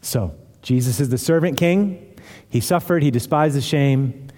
[0.00, 2.16] So, Jesus is the servant king.
[2.48, 4.28] He suffered, he despised the shame.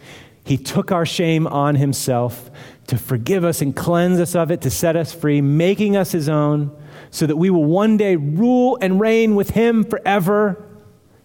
[0.44, 2.50] He took our shame on himself
[2.86, 6.28] to forgive us and cleanse us of it, to set us free, making us his
[6.28, 6.70] own,
[7.10, 10.64] so that we will one day rule and reign with him forever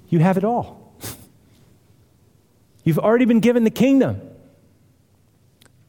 [0.08, 0.96] you have it all.
[2.84, 4.22] You've already been given the kingdom.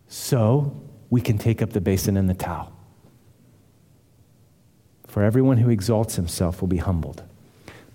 [0.09, 0.76] So
[1.11, 2.73] we can take up the basin and the towel.
[5.07, 7.25] For everyone who exalts himself will be humbled,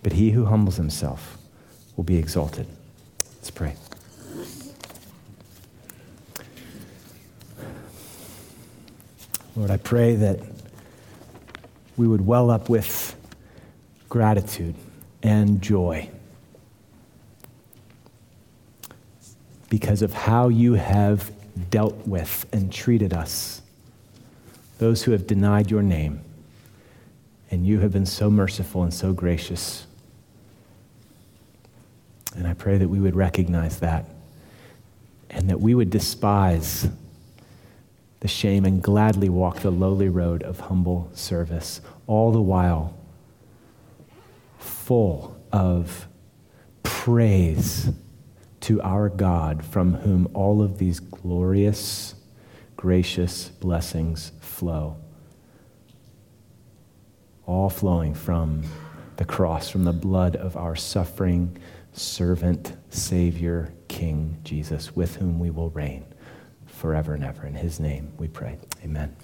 [0.03, 1.38] but he who humbles himself
[1.95, 2.68] will be exalted.
[3.38, 3.76] Let's pray.
[9.55, 10.41] Lord, I pray that
[11.95, 13.16] we would well up with
[14.09, 14.76] gratitude
[15.24, 16.09] and joy
[19.70, 21.32] because of how you have
[21.69, 23.61] dealt with and treated us,
[24.77, 26.21] those who have denied your name.
[27.51, 29.85] And you have been so merciful and so gracious.
[32.35, 34.05] And I pray that we would recognize that
[35.29, 36.89] and that we would despise
[38.19, 42.97] the shame and gladly walk the lowly road of humble service, all the while
[44.57, 46.07] full of
[46.83, 47.89] praise
[48.66, 52.16] to our God, from whom all of these glorious,
[52.76, 54.97] gracious blessings flow.
[57.45, 58.63] All flowing from
[59.18, 61.55] the cross, from the blood of our suffering
[61.93, 66.03] servant, Savior, King Jesus, with whom we will reign
[66.66, 67.45] forever and ever.
[67.45, 68.57] In his name we pray.
[68.84, 69.16] Amen.